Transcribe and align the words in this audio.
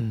Всем 0.00 0.08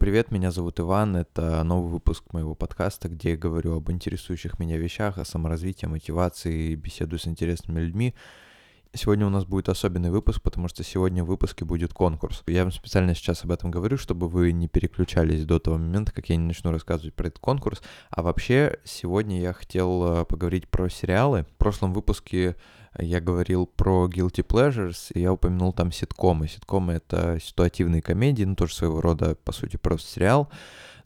привет, 0.00 0.32
меня 0.32 0.50
зовут 0.50 0.80
Иван, 0.80 1.14
это 1.14 1.62
новый 1.62 1.92
выпуск 1.92 2.32
моего 2.32 2.56
подкаста, 2.56 3.08
где 3.08 3.30
я 3.30 3.36
говорю 3.36 3.76
об 3.76 3.88
интересующих 3.92 4.58
меня 4.58 4.76
вещах, 4.78 5.18
о 5.18 5.24
саморазвитии, 5.24 5.86
мотивации, 5.86 6.74
беседую 6.74 7.20
с 7.20 7.28
интересными 7.28 7.78
людьми. 7.78 8.16
Сегодня 8.92 9.24
у 9.24 9.30
нас 9.30 9.44
будет 9.44 9.68
особенный 9.68 10.10
выпуск, 10.10 10.42
потому 10.42 10.66
что 10.66 10.82
сегодня 10.82 11.22
в 11.22 11.28
выпуске 11.28 11.64
будет 11.64 11.94
конкурс. 11.94 12.42
Я 12.48 12.64
вам 12.64 12.72
специально 12.72 13.14
сейчас 13.14 13.44
об 13.44 13.52
этом 13.52 13.70
говорю, 13.70 13.96
чтобы 13.96 14.28
вы 14.28 14.50
не 14.50 14.66
переключались 14.66 15.44
до 15.44 15.60
того 15.60 15.78
момента, 15.78 16.10
как 16.10 16.28
я 16.28 16.34
не 16.34 16.44
начну 16.44 16.72
рассказывать 16.72 17.14
про 17.14 17.28
этот 17.28 17.38
конкурс. 17.38 17.82
А 18.10 18.22
вообще, 18.22 18.80
сегодня 18.82 19.40
я 19.40 19.52
хотел 19.52 20.22
э, 20.22 20.24
поговорить 20.24 20.68
про 20.68 20.88
сериалы. 20.88 21.44
В 21.44 21.56
прошлом 21.56 21.92
выпуске 21.92 22.56
я 22.98 23.20
говорил 23.20 23.66
про 23.66 24.08
Guilty 24.08 24.44
Pleasures, 24.44 25.12
и 25.14 25.20
я 25.20 25.32
упомянул 25.32 25.72
там 25.72 25.92
ситкомы. 25.92 26.48
Ситкомы— 26.48 26.92
это 26.94 27.38
ситуативные 27.40 28.02
комедии, 28.02 28.44
ну, 28.44 28.56
тоже 28.56 28.74
своего 28.74 29.00
рода, 29.00 29.36
по 29.36 29.52
сути, 29.52 29.76
просто 29.76 30.10
сериал. 30.10 30.50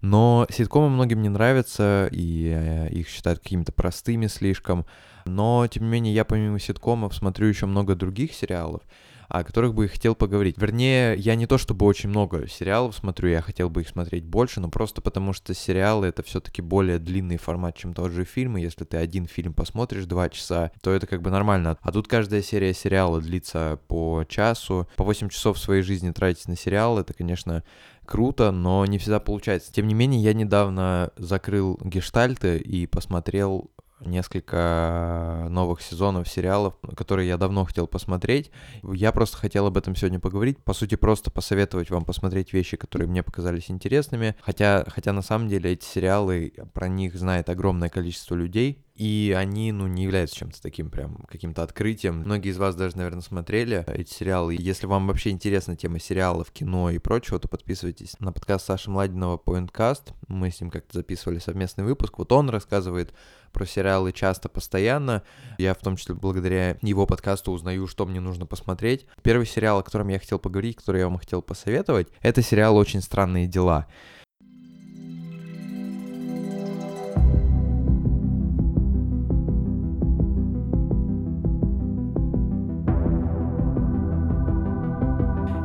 Но 0.01 0.47
ситкомы 0.51 0.91
многим 0.91 1.23
не 1.23 1.29
нравятся, 1.29 2.09
и 2.11 2.53
э, 2.55 2.89
их 2.91 3.09
считают 3.09 3.41
какими-то 3.41 3.73
простыми 3.73 4.27
слишком. 4.27 4.87
Но, 5.25 5.67
тем 5.67 5.85
не 5.85 5.91
менее, 5.91 6.15
я 6.15 6.25
помимо 6.25 6.59
ситкомов 6.59 7.15
смотрю 7.15 7.47
еще 7.49 7.67
много 7.67 7.95
других 7.95 8.35
сериалов 8.35 8.83
о 9.29 9.45
которых 9.45 9.75
бы 9.75 9.85
и 9.85 9.89
хотел 9.89 10.15
поговорить. 10.15 10.57
Вернее, 10.59 11.17
я 11.17 11.35
не 11.35 11.47
то 11.47 11.59
чтобы 11.59 11.87
очень 11.87 12.09
много 12.09 12.49
сериалов 12.49 12.95
смотрю, 12.95 13.29
я 13.29 13.43
хотел 13.43 13.71
бы 13.71 13.83
их 13.83 13.89
смотреть 13.89 14.25
больше, 14.25 14.61
но 14.61 14.69
просто 14.69 15.01
потому 15.01 15.33
что 15.33 15.55
сериалы 15.55 16.07
это 16.07 16.23
все-таки 16.23 16.63
более 16.63 16.99
длинный 16.99 17.37
формат, 17.37 17.77
чем 17.77 17.95
тот 17.95 18.13
же 18.13 18.25
фильм, 18.25 18.57
и 18.57 18.63
если 18.63 18.85
ты 18.85 18.97
один 18.97 19.27
фильм 19.27 19.53
посмотришь 19.55 20.07
два 20.07 20.29
часа, 20.29 20.71
то 20.83 20.91
это 20.91 21.07
как 21.07 21.23
бы 21.23 21.31
нормально. 21.31 21.79
А 21.83 21.93
тут 21.93 22.09
каждая 22.09 22.43
серия 22.43 22.75
сериала 22.75 23.21
длится 23.21 23.79
по 23.89 24.25
часу, 24.29 24.89
по 24.97 25.05
8 25.05 25.29
часов 25.29 25.59
своей 25.59 25.83
жизни 25.83 26.11
тратить 26.11 26.49
на 26.49 26.57
сериал, 26.57 26.99
это, 26.99 27.15
конечно, 27.15 27.63
круто, 28.05 28.53
но 28.53 28.85
не 28.87 28.99
всегда 28.99 29.21
получается. 29.21 29.73
Тем 29.73 29.87
не 29.87 29.95
менее, 29.95 30.23
я 30.23 30.35
недавно 30.35 31.11
закрыл 31.17 31.79
гештальты 31.83 32.59
и 32.59 32.87
посмотрел 32.87 33.71
несколько 34.07 35.47
новых 35.51 35.83
сезонов 35.83 36.29
сериалов, 36.29 36.75
которые 36.97 37.29
я 37.29 37.37
давно 37.37 37.65
хотел 37.65 37.87
посмотреть. 37.87 38.51
Я 38.83 39.13
просто 39.13 39.37
хотел 39.37 39.67
об 39.67 39.77
этом 39.77 39.97
сегодня 39.97 40.21
поговорить. 40.21 40.59
По 40.63 40.75
сути, 40.75 40.95
просто 40.95 41.31
посоветовать 41.31 41.91
вам 41.91 42.05
посмотреть 42.05 42.53
вещи, 42.53 42.77
которые 42.77 43.09
мне 43.09 43.23
показались 43.23 43.71
интересными. 43.71 44.37
Хотя, 44.41 44.85
хотя 44.89 45.13
на 45.13 45.23
самом 45.23 45.49
деле 45.49 45.73
эти 45.73 45.85
сериалы, 45.85 46.53
про 46.73 46.89
них 46.89 47.15
знает 47.15 47.49
огромное 47.49 47.89
количество 47.89 48.35
людей. 48.35 48.84
И 48.97 49.35
они, 49.37 49.73
ну, 49.73 49.89
не 49.89 50.05
являются 50.05 50.37
чем-то 50.37 50.63
таким 50.63 50.89
прям 50.89 51.17
каким-то 51.29 51.65
открытием. 51.65 52.19
Многие 52.19 52.51
из 52.51 52.59
вас 52.59 52.77
даже, 52.77 52.97
наверное, 52.97 53.23
смотрели 53.23 53.85
эти 53.89 54.13
сериалы. 54.13 54.57
Если 54.57 54.87
вам 54.87 55.09
вообще 55.09 55.31
интересна 55.31 55.75
тема 55.75 55.99
сериалов, 55.99 56.53
кино 56.53 56.91
и 56.91 56.99
прочего, 56.99 57.41
то 57.41 57.49
подписывайтесь 57.49 58.15
на 58.21 58.33
подкаст 58.33 58.67
Саши 58.67 58.91
Младинова 58.91 59.37
Pointcast. 59.45 60.13
Мы 60.29 60.53
с 60.53 60.61
ним 60.61 60.71
как-то 60.71 60.99
записывали 60.99 61.41
совместный 61.41 61.83
выпуск. 61.83 62.19
Вот 62.19 62.31
он 62.31 62.49
рассказывает 62.51 63.13
про 63.53 63.67
сериалы 63.67 64.13
часто, 64.13 64.49
постоянно. 64.49 65.25
Я 65.59 65.75
в 65.75 65.79
том 65.79 65.97
числе 65.97 66.15
благодаря 66.15 66.79
его 66.81 67.05
подкасту 67.07 67.51
узнаю, 67.51 67.89
что 67.89 68.07
мне 68.07 68.21
нужно 68.21 68.47
посмотреть. 68.47 69.07
Первый 69.23 69.47
сериал, 69.47 69.81
о 69.81 69.83
котором 69.83 70.07
я 70.07 70.21
хотел 70.21 70.39
поговорить, 70.39 70.77
который 70.77 71.01
я 71.01 71.09
вам 71.09 71.19
хотел 71.19 71.43
посоветовать, 71.43 72.07
это 72.21 72.43
сериал 72.43 72.77
«Очень 72.77 73.01
странные 73.01 73.49
дела». 73.49 73.89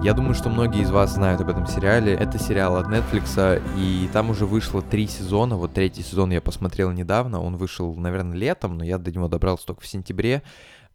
Я 0.01 0.13
думаю, 0.13 0.33
что 0.33 0.49
многие 0.49 0.83
из 0.83 0.91
вас 0.91 1.15
знают 1.15 1.41
об 1.41 1.49
этом 1.49 1.67
сериале. 1.67 2.13
Это 2.13 2.39
сериал 2.39 2.77
от 2.77 2.87
Netflix, 2.87 3.61
и 3.77 4.09
там 4.13 4.29
уже 4.29 4.45
вышло 4.45 4.81
три 4.81 5.07
сезона. 5.07 5.57
Вот 5.57 5.73
третий 5.73 6.03
сезон 6.03 6.31
я 6.31 6.39
посмотрел 6.39 6.91
недавно. 6.91 7.41
Он 7.41 7.57
вышел, 7.57 7.93
наверное, 7.95 8.37
летом, 8.37 8.77
но 8.77 8.85
я 8.85 8.97
до 8.97 9.11
него 9.11 9.27
добрался 9.27 9.67
только 9.67 9.81
в 9.81 9.87
сентябре 9.87 10.41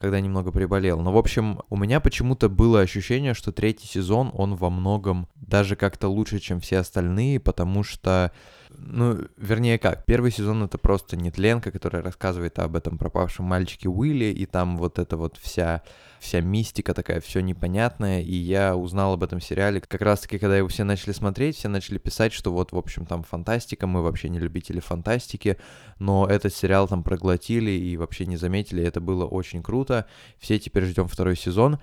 когда 0.00 0.20
немного 0.20 0.50
приболел. 0.50 1.00
Но, 1.00 1.12
в 1.12 1.16
общем, 1.16 1.60
у 1.70 1.76
меня 1.78 1.98
почему-то 1.98 2.50
было 2.50 2.80
ощущение, 2.80 3.32
что 3.32 3.52
третий 3.52 3.86
сезон, 3.86 4.30
он 4.34 4.54
во 4.54 4.68
многом 4.68 5.28
даже 5.36 5.76
как-то 5.76 6.08
лучше, 6.08 6.40
чем 6.40 6.60
все 6.60 6.78
остальные, 6.78 7.40
потому 7.40 7.82
что 7.84 8.32
ну, 8.76 9.18
вернее 9.36 9.78
как, 9.78 10.04
первый 10.04 10.30
сезон 10.30 10.64
это 10.64 10.78
просто 10.78 11.16
нетленка, 11.16 11.70
которая 11.70 12.02
рассказывает 12.02 12.58
об 12.58 12.76
этом 12.76 12.98
пропавшем 12.98 13.44
мальчике 13.44 13.88
Уилли, 13.88 14.26
и 14.26 14.46
там 14.46 14.76
вот 14.76 14.98
эта 14.98 15.16
вот 15.16 15.38
вся, 15.40 15.82
вся 16.20 16.40
мистика 16.40 16.94
такая, 16.94 17.20
все 17.20 17.40
непонятное, 17.40 18.20
и 18.20 18.34
я 18.34 18.76
узнал 18.76 19.14
об 19.14 19.22
этом 19.22 19.40
сериале 19.40 19.80
как 19.80 20.02
раз-таки, 20.02 20.38
когда 20.38 20.56
его 20.56 20.68
все 20.68 20.84
начали 20.84 21.12
смотреть, 21.12 21.56
все 21.56 21.68
начали 21.68 21.98
писать, 21.98 22.32
что 22.32 22.52
вот, 22.52 22.72
в 22.72 22.76
общем, 22.76 23.06
там 23.06 23.22
фантастика, 23.22 23.86
мы 23.86 24.02
вообще 24.02 24.28
не 24.28 24.38
любители 24.38 24.80
фантастики, 24.80 25.58
но 25.98 26.26
этот 26.26 26.54
сериал 26.54 26.88
там 26.88 27.02
проглотили 27.02 27.70
и 27.70 27.96
вообще 27.96 28.26
не 28.26 28.36
заметили, 28.36 28.82
это 28.82 29.00
было 29.00 29.24
очень 29.24 29.62
круто, 29.62 30.06
все 30.38 30.58
теперь 30.58 30.84
ждем 30.84 31.08
второй 31.08 31.36
сезон, 31.36 31.78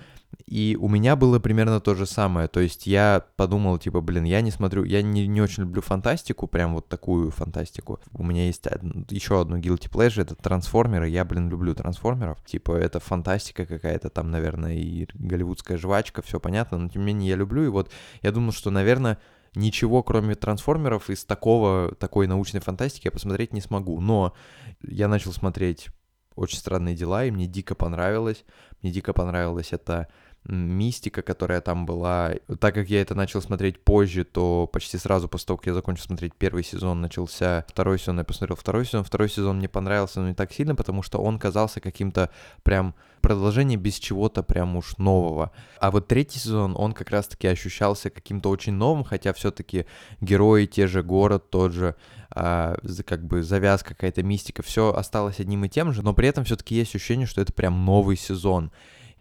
и 0.45 0.77
у 0.79 0.87
меня 0.87 1.15
было 1.15 1.39
примерно 1.39 1.79
то 1.79 1.95
же 1.95 2.05
самое. 2.05 2.47
То 2.47 2.59
есть 2.59 2.87
я 2.87 3.25
подумал, 3.35 3.77
типа, 3.77 4.01
блин, 4.01 4.23
я 4.23 4.41
не 4.41 4.51
смотрю, 4.51 4.83
я 4.83 5.01
не, 5.01 5.27
не 5.27 5.41
очень 5.41 5.63
люблю 5.63 5.81
фантастику, 5.81 6.47
прям 6.47 6.73
вот 6.73 6.87
такую 6.87 7.31
фантастику. 7.31 7.99
У 8.13 8.23
меня 8.23 8.47
есть 8.47 8.67
од... 8.67 8.81
еще 9.11 9.41
одно 9.41 9.57
guilty 9.57 9.89
pleasure, 9.89 10.21
это 10.21 10.35
трансформеры. 10.35 11.09
Я, 11.09 11.25
блин, 11.25 11.49
люблю 11.49 11.73
трансформеров. 11.73 12.43
Типа, 12.45 12.73
это 12.73 12.99
фантастика 12.99 13.65
какая-то 13.65 14.09
там, 14.09 14.31
наверное, 14.31 14.75
и 14.75 15.07
голливудская 15.13 15.77
жвачка, 15.77 16.21
все 16.21 16.39
понятно, 16.39 16.77
но 16.77 16.89
тем 16.89 17.01
не 17.01 17.13
менее 17.13 17.29
я 17.29 17.35
люблю. 17.35 17.63
И 17.63 17.69
вот 17.69 17.91
я 18.21 18.31
думал, 18.31 18.51
что, 18.51 18.71
наверное, 18.71 19.19
ничего, 19.55 20.03
кроме 20.03 20.35
трансформеров, 20.35 21.09
из 21.09 21.25
такого, 21.25 21.95
такой 21.95 22.27
научной 22.27 22.61
фантастики 22.61 23.07
я 23.07 23.11
посмотреть 23.11 23.53
не 23.53 23.61
смогу. 23.61 23.99
Но 24.01 24.33
я 24.81 25.07
начал 25.07 25.33
смотреть 25.33 25.89
очень 26.35 26.57
странные 26.57 26.95
дела, 26.95 27.25
и 27.25 27.31
мне 27.31 27.47
дико 27.47 27.75
понравилось. 27.75 28.45
Мне 28.81 28.91
дико 28.91 29.13
понравилось 29.13 29.73
это 29.73 30.07
мистика, 30.45 31.21
которая 31.21 31.61
там 31.61 31.85
была. 31.85 32.33
Так 32.59 32.73
как 32.73 32.89
я 32.89 33.01
это 33.01 33.13
начал 33.13 33.41
смотреть 33.41 33.83
позже, 33.83 34.23
то 34.23 34.67
почти 34.67 34.97
сразу 34.97 35.27
после 35.27 35.47
того, 35.47 35.57
как 35.57 35.67
я 35.67 35.73
закончил 35.73 36.05
смотреть 36.05 36.33
первый 36.35 36.63
сезон, 36.63 37.01
начался 37.01 37.65
второй 37.67 37.99
сезон, 37.99 38.19
я 38.19 38.23
посмотрел 38.23 38.55
второй 38.55 38.85
сезон. 38.85 39.03
Второй 39.03 39.29
сезон 39.29 39.57
мне 39.57 39.69
понравился, 39.69 40.19
но 40.19 40.29
не 40.29 40.33
так 40.33 40.51
сильно, 40.51 40.75
потому 40.75 41.03
что 41.03 41.19
он 41.19 41.37
казался 41.37 41.79
каким-то 41.79 42.31
прям 42.63 42.95
продолжением 43.21 43.79
без 43.79 43.95
чего-то 43.95 44.41
прям 44.41 44.75
уж 44.75 44.97
нового. 44.97 45.51
А 45.79 45.91
вот 45.91 46.07
третий 46.07 46.39
сезон, 46.39 46.73
он 46.75 46.93
как 46.93 47.11
раз-таки 47.11 47.47
ощущался 47.47 48.09
каким-то 48.09 48.49
очень 48.49 48.73
новым, 48.73 49.03
хотя 49.03 49.33
все-таки 49.33 49.85
герои, 50.21 50.65
те 50.65 50.87
же 50.87 51.03
город, 51.03 51.51
тот 51.51 51.71
же, 51.71 51.95
а, 52.33 52.77
как 53.05 53.25
бы 53.25 53.43
завязка, 53.43 53.89
какая-то 53.89 54.23
мистика, 54.23 54.63
все 54.63 54.93
осталось 54.93 55.39
одним 55.39 55.65
и 55.65 55.69
тем 55.69 55.93
же, 55.93 56.01
но 56.01 56.13
при 56.13 56.27
этом 56.27 56.43
все-таки 56.43 56.75
есть 56.75 56.95
ощущение, 56.95 57.27
что 57.27 57.41
это 57.41 57.53
прям 57.53 57.85
новый 57.85 58.15
сезон. 58.15 58.71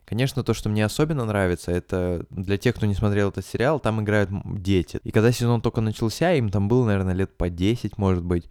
Конечно, 0.05 0.43
то, 0.43 0.55
что 0.55 0.69
мне 0.69 0.85
особенно 0.85 1.25
нравится, 1.25 1.71
это 1.71 2.27
для 2.31 2.59
тех, 2.59 2.75
кто 2.75 2.87
не 2.87 2.95
смотрел 2.95 3.29
этот 3.29 3.47
сериал, 3.47 3.79
там 3.79 4.01
играют 4.03 4.31
дети. 4.45 5.01
И 5.05 5.13
когда 5.13 5.31
сезон 5.31 5.61
только 5.61 5.81
начался, 5.81 6.33
им 6.33 6.49
там 6.51 6.67
было, 6.67 6.85
наверное, 6.85 7.15
лет 7.15 7.37
по 7.37 7.49
10, 7.49 7.97
может 7.97 8.25
быть. 8.25 8.49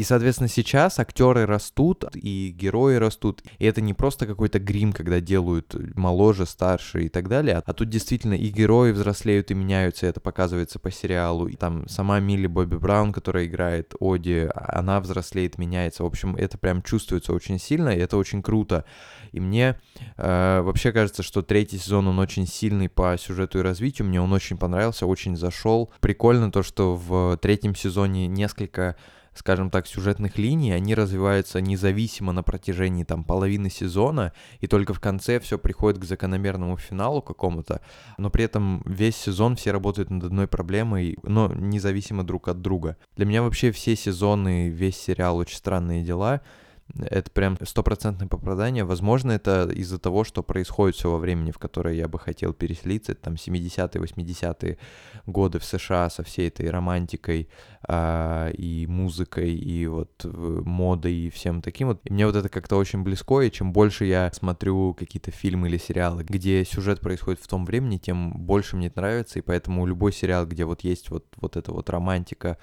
И, 0.00 0.02
соответственно, 0.02 0.48
сейчас 0.48 0.98
актеры 0.98 1.44
растут, 1.44 2.04
и 2.14 2.54
герои 2.56 2.94
растут. 2.94 3.42
И 3.58 3.66
это 3.66 3.82
не 3.82 3.92
просто 3.92 4.26
какой-то 4.26 4.58
грим, 4.58 4.94
когда 4.94 5.20
делают 5.20 5.74
моложе, 5.94 6.46
старше 6.46 7.02
и 7.04 7.10
так 7.10 7.28
далее, 7.28 7.62
а 7.62 7.72
тут 7.74 7.90
действительно 7.90 8.32
и 8.32 8.48
герои 8.48 8.92
взрослеют 8.92 9.50
и 9.50 9.54
меняются, 9.54 10.06
и 10.06 10.08
это 10.08 10.18
показывается 10.18 10.78
по 10.78 10.90
сериалу. 10.90 11.48
И 11.48 11.56
там 11.56 11.86
сама 11.86 12.18
Милли 12.18 12.46
Бобби 12.46 12.76
Браун, 12.76 13.12
которая 13.12 13.44
играет 13.44 13.92
Оди, 14.00 14.48
она 14.54 15.00
взрослеет, 15.00 15.58
меняется. 15.58 16.02
В 16.02 16.06
общем, 16.06 16.34
это 16.34 16.56
прям 16.56 16.80
чувствуется 16.80 17.34
очень 17.34 17.58
сильно, 17.58 17.90
и 17.90 17.98
это 17.98 18.16
очень 18.16 18.42
круто. 18.42 18.86
И 19.32 19.38
мне 19.38 19.78
э, 20.16 20.62
вообще 20.62 20.92
кажется, 20.92 21.22
что 21.22 21.42
третий 21.42 21.76
сезон, 21.76 22.08
он 22.08 22.18
очень 22.20 22.46
сильный 22.46 22.88
по 22.88 23.18
сюжету 23.18 23.58
и 23.58 23.62
развитию. 23.62 24.08
Мне 24.08 24.22
он 24.22 24.32
очень 24.32 24.56
понравился, 24.56 25.04
очень 25.04 25.36
зашел. 25.36 25.92
Прикольно 26.00 26.50
то, 26.50 26.62
что 26.62 26.96
в 26.96 27.36
третьем 27.36 27.74
сезоне 27.74 28.28
несколько 28.28 28.96
скажем 29.34 29.70
так, 29.70 29.86
сюжетных 29.86 30.38
линий, 30.38 30.72
они 30.72 30.94
развиваются 30.94 31.60
независимо 31.60 32.32
на 32.32 32.42
протяжении 32.42 33.04
там 33.04 33.24
половины 33.24 33.70
сезона, 33.70 34.32
и 34.60 34.66
только 34.66 34.94
в 34.94 35.00
конце 35.00 35.40
все 35.40 35.58
приходит 35.58 36.00
к 36.00 36.04
закономерному 36.04 36.76
финалу 36.76 37.22
какому-то, 37.22 37.80
но 38.18 38.30
при 38.30 38.44
этом 38.44 38.82
весь 38.84 39.16
сезон 39.16 39.56
все 39.56 39.72
работают 39.72 40.10
над 40.10 40.24
одной 40.24 40.48
проблемой, 40.48 41.18
но 41.22 41.52
независимо 41.52 42.24
друг 42.24 42.48
от 42.48 42.60
друга. 42.60 42.96
Для 43.16 43.26
меня 43.26 43.42
вообще 43.42 43.72
все 43.72 43.96
сезоны, 43.96 44.68
весь 44.68 44.96
сериал 44.96 45.36
«Очень 45.36 45.56
странные 45.56 46.02
дела» 46.02 46.40
это 46.98 47.30
прям 47.30 47.56
стопроцентное 47.62 48.28
попадание. 48.28 48.84
Возможно, 48.84 49.32
это 49.32 49.68
из-за 49.70 49.98
того, 49.98 50.24
что 50.24 50.42
происходит 50.42 50.96
все 50.96 51.10
во 51.10 51.18
времени, 51.18 51.50
в 51.50 51.58
которое 51.58 51.94
я 51.94 52.08
бы 52.08 52.18
хотел 52.18 52.52
переселиться. 52.52 53.12
Это 53.12 53.22
там 53.22 53.34
70-е, 53.34 54.02
80-е 54.02 54.78
годы 55.26 55.58
в 55.58 55.64
США 55.64 56.10
со 56.10 56.22
всей 56.22 56.48
этой 56.48 56.70
романтикой 56.70 57.48
а, 57.82 58.50
и 58.50 58.86
музыкой, 58.86 59.54
и 59.54 59.86
вот 59.86 60.10
э, 60.24 60.28
модой, 60.28 61.14
и 61.14 61.30
всем 61.30 61.62
таким 61.62 61.88
вот. 61.88 62.00
И 62.04 62.12
мне 62.12 62.26
вот 62.26 62.36
это 62.36 62.48
как-то 62.48 62.76
очень 62.76 63.02
близко, 63.02 63.40
и 63.40 63.50
чем 63.50 63.72
больше 63.72 64.04
я 64.04 64.30
смотрю 64.32 64.94
какие-то 64.94 65.30
фильмы 65.30 65.68
или 65.68 65.78
сериалы, 65.78 66.24
где 66.24 66.64
сюжет 66.64 67.00
происходит 67.00 67.40
в 67.40 67.48
том 67.48 67.64
времени, 67.64 67.98
тем 67.98 68.32
больше 68.32 68.76
мне 68.76 68.92
нравится, 68.94 69.38
и 69.38 69.42
поэтому 69.42 69.86
любой 69.86 70.12
сериал, 70.12 70.46
где 70.46 70.64
вот 70.64 70.82
есть 70.82 71.10
вот, 71.10 71.26
вот 71.40 71.56
эта 71.56 71.72
вот 71.72 71.88
романтика, 71.90 72.50
Э, 72.50 72.56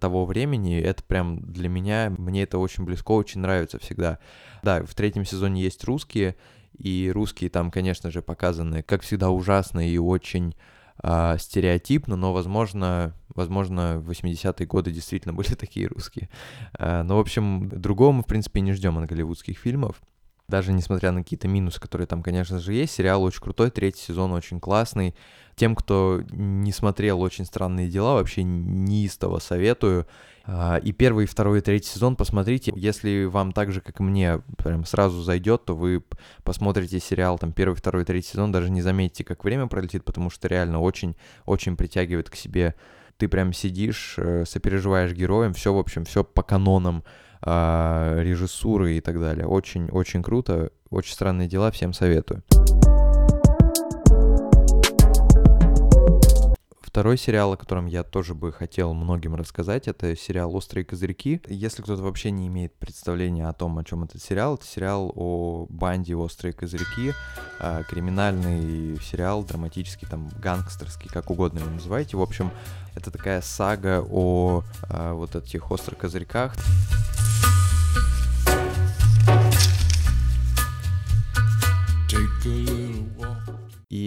того 0.00 0.24
времени. 0.24 0.78
Это 0.78 1.02
прям 1.02 1.40
для 1.40 1.68
меня, 1.68 2.12
мне 2.16 2.42
это 2.42 2.58
очень 2.58 2.84
близко, 2.84 3.12
очень 3.12 3.40
нравится 3.40 3.78
всегда. 3.78 4.18
Да, 4.62 4.84
в 4.84 4.94
третьем 4.94 5.24
сезоне 5.24 5.62
есть 5.62 5.84
русские, 5.84 6.36
и 6.78 7.10
русские 7.12 7.50
там, 7.50 7.70
конечно 7.70 8.10
же, 8.10 8.22
показаны, 8.22 8.82
как 8.82 9.02
всегда, 9.02 9.30
ужасно 9.30 9.86
и 9.86 9.98
очень 9.98 10.54
э, 11.02 11.36
стереотипно, 11.38 12.16
но, 12.16 12.32
возможно, 12.32 13.14
возможно, 13.34 13.98
в 13.98 14.10
80-е 14.10 14.66
годы 14.66 14.90
действительно 14.90 15.34
были 15.34 15.54
такие 15.54 15.86
русские. 15.86 16.28
Э, 16.78 17.02
но, 17.02 17.16
в 17.16 17.20
общем, 17.20 17.68
другого 17.68 18.12
мы, 18.12 18.22
в 18.22 18.26
принципе, 18.26 18.60
не 18.60 18.72
ждем 18.72 18.98
от 18.98 19.08
голливудских 19.08 19.58
фильмов. 19.58 20.00
Даже 20.48 20.72
несмотря 20.72 21.12
на 21.12 21.22
какие-то 21.22 21.48
минусы, 21.48 21.80
которые 21.80 22.06
там, 22.06 22.22
конечно 22.22 22.58
же, 22.58 22.72
есть, 22.74 22.94
сериал 22.94 23.22
очень 23.22 23.40
крутой, 23.40 23.70
третий 23.70 24.02
сезон 24.02 24.32
очень 24.32 24.60
классный. 24.60 25.14
Тем, 25.54 25.74
кто 25.74 26.22
не 26.30 26.72
смотрел 26.72 27.20
«Очень 27.20 27.44
странные 27.44 27.88
дела», 27.88 28.14
вообще 28.14 28.42
неистово 28.42 29.38
советую. 29.38 30.06
А, 30.44 30.76
и 30.76 30.92
первый, 30.92 31.24
и 31.24 31.26
второй, 31.26 31.58
и 31.58 31.62
третий 31.62 31.88
сезон 31.88 32.16
посмотрите. 32.16 32.72
Если 32.74 33.24
вам 33.24 33.52
так 33.52 33.70
же, 33.70 33.80
как 33.80 34.00
и 34.00 34.02
мне, 34.02 34.42
прям 34.58 34.84
сразу 34.84 35.22
зайдет, 35.22 35.64
то 35.64 35.76
вы 35.76 36.02
посмотрите 36.42 36.98
сериал, 37.00 37.38
там, 37.38 37.52
первый, 37.52 37.74
второй, 37.74 38.04
третий 38.04 38.30
сезон, 38.30 38.50
даже 38.50 38.70
не 38.70 38.82
заметите, 38.82 39.24
как 39.24 39.44
время 39.44 39.66
пролетит, 39.66 40.04
потому 40.04 40.30
что 40.30 40.48
реально 40.48 40.80
очень-очень 40.80 41.76
притягивает 41.76 42.30
к 42.30 42.34
себе. 42.34 42.74
Ты 43.18 43.28
прям 43.28 43.52
сидишь, 43.52 44.14
э, 44.16 44.44
сопереживаешь 44.46 45.12
героям, 45.12 45.52
все, 45.52 45.72
в 45.72 45.78
общем, 45.78 46.04
все 46.04 46.24
по 46.24 46.42
канонам 46.42 47.04
режиссуры 47.44 48.96
и 48.96 49.00
так 49.00 49.20
далее. 49.20 49.46
Очень-очень 49.46 50.22
круто, 50.22 50.70
очень 50.90 51.12
странные 51.12 51.48
дела, 51.48 51.70
всем 51.70 51.92
советую. 51.92 52.42
Второй 56.92 57.16
сериал, 57.16 57.54
о 57.54 57.56
котором 57.56 57.86
я 57.86 58.02
тоже 58.02 58.34
бы 58.34 58.52
хотел 58.52 58.92
многим 58.92 59.34
рассказать, 59.34 59.88
это 59.88 60.14
сериал 60.14 60.54
«Острые 60.54 60.84
козырьки». 60.84 61.40
Если 61.48 61.80
кто-то 61.80 62.02
вообще 62.02 62.30
не 62.30 62.48
имеет 62.48 62.74
представления 62.74 63.48
о 63.48 63.54
том, 63.54 63.78
о 63.78 63.84
чем 63.84 64.04
этот 64.04 64.22
сериал, 64.22 64.56
это 64.56 64.66
сериал 64.66 65.10
о 65.16 65.64
банде 65.70 66.14
«Острые 66.14 66.52
козырьки», 66.52 67.14
а, 67.58 67.82
криминальный 67.84 69.00
сериал, 69.00 69.42
драматический, 69.42 70.06
там, 70.06 70.28
гангстерский, 70.38 71.08
как 71.08 71.30
угодно 71.30 71.60
его 71.60 71.70
называйте. 71.70 72.18
В 72.18 72.20
общем, 72.20 72.50
это 72.94 73.10
такая 73.10 73.40
сага 73.40 74.04
о 74.06 74.62
а, 74.82 75.14
вот 75.14 75.34
этих 75.34 75.70
острых 75.70 75.96
козырьках. 75.96 76.54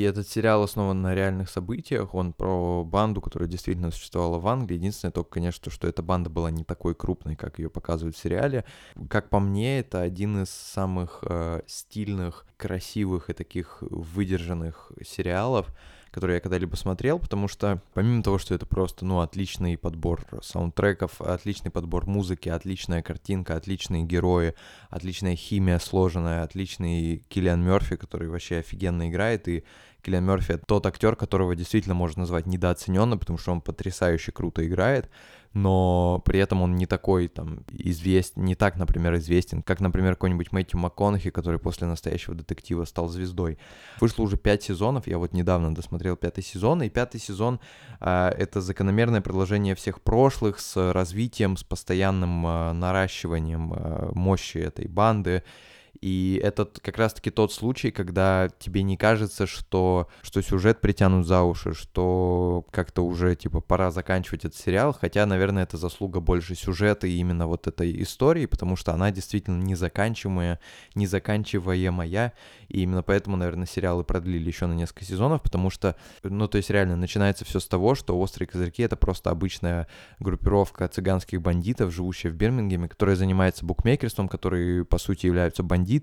Этот 0.06 0.28
сериал 0.28 0.64
основан 0.64 1.02
на 1.02 1.14
реальных 1.14 1.50
событиях, 1.50 2.14
он 2.14 2.34
про 2.34 2.84
банду, 2.84 3.22
которая 3.22 3.50
действительно 3.50 3.92
существовала 3.92 4.40
в 4.40 4.48
Англии. 4.48 4.76
Единственное 4.76 5.12
только, 5.12 5.32
конечно, 5.32 5.72
что 5.72 5.88
эта 5.88 6.02
банда 6.02 6.30
была 6.30 6.52
не 6.52 6.64
такой 6.64 6.96
крупной, 6.96 7.36
как 7.36 7.60
ее 7.60 7.70
показывают 7.70 8.16
в 8.16 8.22
сериале. 8.22 8.66
Как 9.10 9.30
по 9.30 9.40
мне, 9.40 9.80
это 9.80 10.02
один 10.02 10.44
из 10.44 10.50
самых 10.50 11.24
э, 11.24 11.62
стильных, 11.68 12.46
красивых 12.58 13.30
и 13.30 13.34
таких 13.34 13.78
выдержанных 13.82 14.92
сериалов, 15.06 15.68
который 16.16 16.36
я 16.36 16.40
когда-либо 16.40 16.78
смотрел, 16.78 17.20
потому 17.20 17.50
что 17.50 17.82
помимо 17.94 18.24
того, 18.24 18.38
что 18.38 18.56
это 18.56 18.66
просто, 18.66 19.04
ну, 19.04 19.20
отличный 19.20 19.78
подбор 19.78 20.26
саундтреков, 20.42 21.20
отличный 21.20 21.72
подбор 21.72 22.08
музыки, 22.08 22.48
отличная 22.48 23.02
картинка, 23.02 23.58
отличные 23.58 24.04
герои, 24.04 24.56
отличная 24.90 25.36
химия 25.36 25.78
сложенная, 25.78 26.44
отличный 26.44 27.18
Киллиан 27.28 27.62
Мерфи, 27.62 27.98
который 27.98 28.30
вообще 28.30 28.60
офигенно 28.60 29.10
играет, 29.10 29.50
и 29.50 29.66
Киллиан 30.06 30.24
Мерфи— 30.24 30.60
тот 30.68 30.86
актер, 30.86 31.16
которого 31.16 31.56
действительно 31.56 31.96
можно 31.96 32.22
назвать 32.22 32.46
недооцененно, 32.46 33.18
потому 33.18 33.40
что 33.40 33.52
он 33.52 33.62
потрясающе 33.62 34.32
круто 34.32 34.64
играет, 34.66 35.10
но 35.54 36.22
при 36.26 36.40
этом 36.40 36.62
он 36.62 36.76
не 36.76 36.86
такой 36.86 37.28
там 37.28 37.64
известен, 37.72 38.46
не 38.46 38.54
так, 38.54 38.76
например, 38.76 39.16
известен, 39.16 39.64
как, 39.64 39.80
например, 39.80 40.14
какой-нибудь 40.14 40.52
Мэтью 40.52 40.80
МакКонахи, 40.80 41.32
который 41.32 41.60
после 41.60 41.88
настоящего 41.88 42.36
детектива 42.36 42.86
стал 42.86 43.08
звездой. 43.08 43.58
Вышло 44.00 44.22
уже 44.22 44.38
пять 44.38 44.62
сезонов, 44.62 45.08
я 45.08 45.18
вот 45.18 45.34
недавно 45.34 45.74
досмотрел 45.74 46.16
пятый 46.18 46.44
сезон, 46.44 46.84
и 46.84 46.90
пятый 46.90 47.20
сезон 47.20 47.60
э, 48.00 48.30
это 48.38 48.62
закономерное 48.62 49.22
продолжение 49.22 49.74
всех 49.74 50.02
прошлых 50.02 50.60
с 50.60 50.94
развитием, 50.94 51.58
с 51.58 51.64
постоянным 51.64 52.46
э, 52.46 52.74
наращиванием 52.74 53.74
э, 53.74 54.12
мощи 54.14 54.60
этой 54.60 54.88
банды, 54.88 55.42
и 56.06 56.40
это 56.44 56.70
как 56.84 57.00
раз-таки 57.00 57.32
тот 57.32 57.52
случай, 57.52 57.90
когда 57.90 58.50
тебе 58.60 58.84
не 58.84 58.96
кажется, 58.96 59.48
что, 59.48 60.08
что 60.22 60.44
сюжет 60.44 60.80
притянут 60.80 61.26
за 61.26 61.42
уши, 61.42 61.74
что 61.74 62.64
как-то 62.70 63.04
уже, 63.04 63.36
типа, 63.36 63.60
пора 63.60 63.90
заканчивать 63.90 64.46
этот 64.46 64.56
сериал, 64.56 64.94
хотя, 64.94 65.26
наверное, 65.26 65.64
это 65.64 65.78
заслуга 65.78 66.20
больше 66.20 66.54
сюжета 66.54 67.08
и 67.08 67.14
именно 67.14 67.48
вот 67.48 67.66
этой 67.66 68.04
истории, 68.04 68.46
потому 68.46 68.76
что 68.76 68.94
она 68.94 69.10
действительно 69.10 69.60
незаканчиваемая, 69.64 70.60
незаканчиваемая, 70.94 72.34
и 72.68 72.82
именно 72.84 73.02
поэтому, 73.02 73.36
наверное, 73.36 73.66
сериалы 73.66 74.04
продлили 74.04 74.46
еще 74.46 74.68
на 74.68 74.74
несколько 74.74 75.06
сезонов, 75.06 75.42
потому 75.42 75.72
что, 75.72 75.96
ну, 76.22 76.48
то 76.48 76.58
есть 76.58 76.70
реально 76.70 76.98
начинается 76.98 77.46
все 77.46 77.60
с 77.60 77.66
того, 77.66 77.96
что 77.96 78.16
«Острые 78.20 78.48
козырьки»— 78.48 78.84
это 78.84 78.96
просто 78.96 79.32
обычная 79.32 79.88
группировка 80.20 80.88
цыганских 80.88 81.42
бандитов, 81.42 81.92
живущая 81.92 82.32
в 82.32 82.36
Бирмингеме, 82.36 82.90
которая 82.90 83.16
занимается 83.16 83.66
букмекерством, 83.66 84.30
которые, 84.30 84.86
по 84.86 85.00
сути, 85.00 85.26
являются 85.26 85.64
бандитами, 85.64 85.95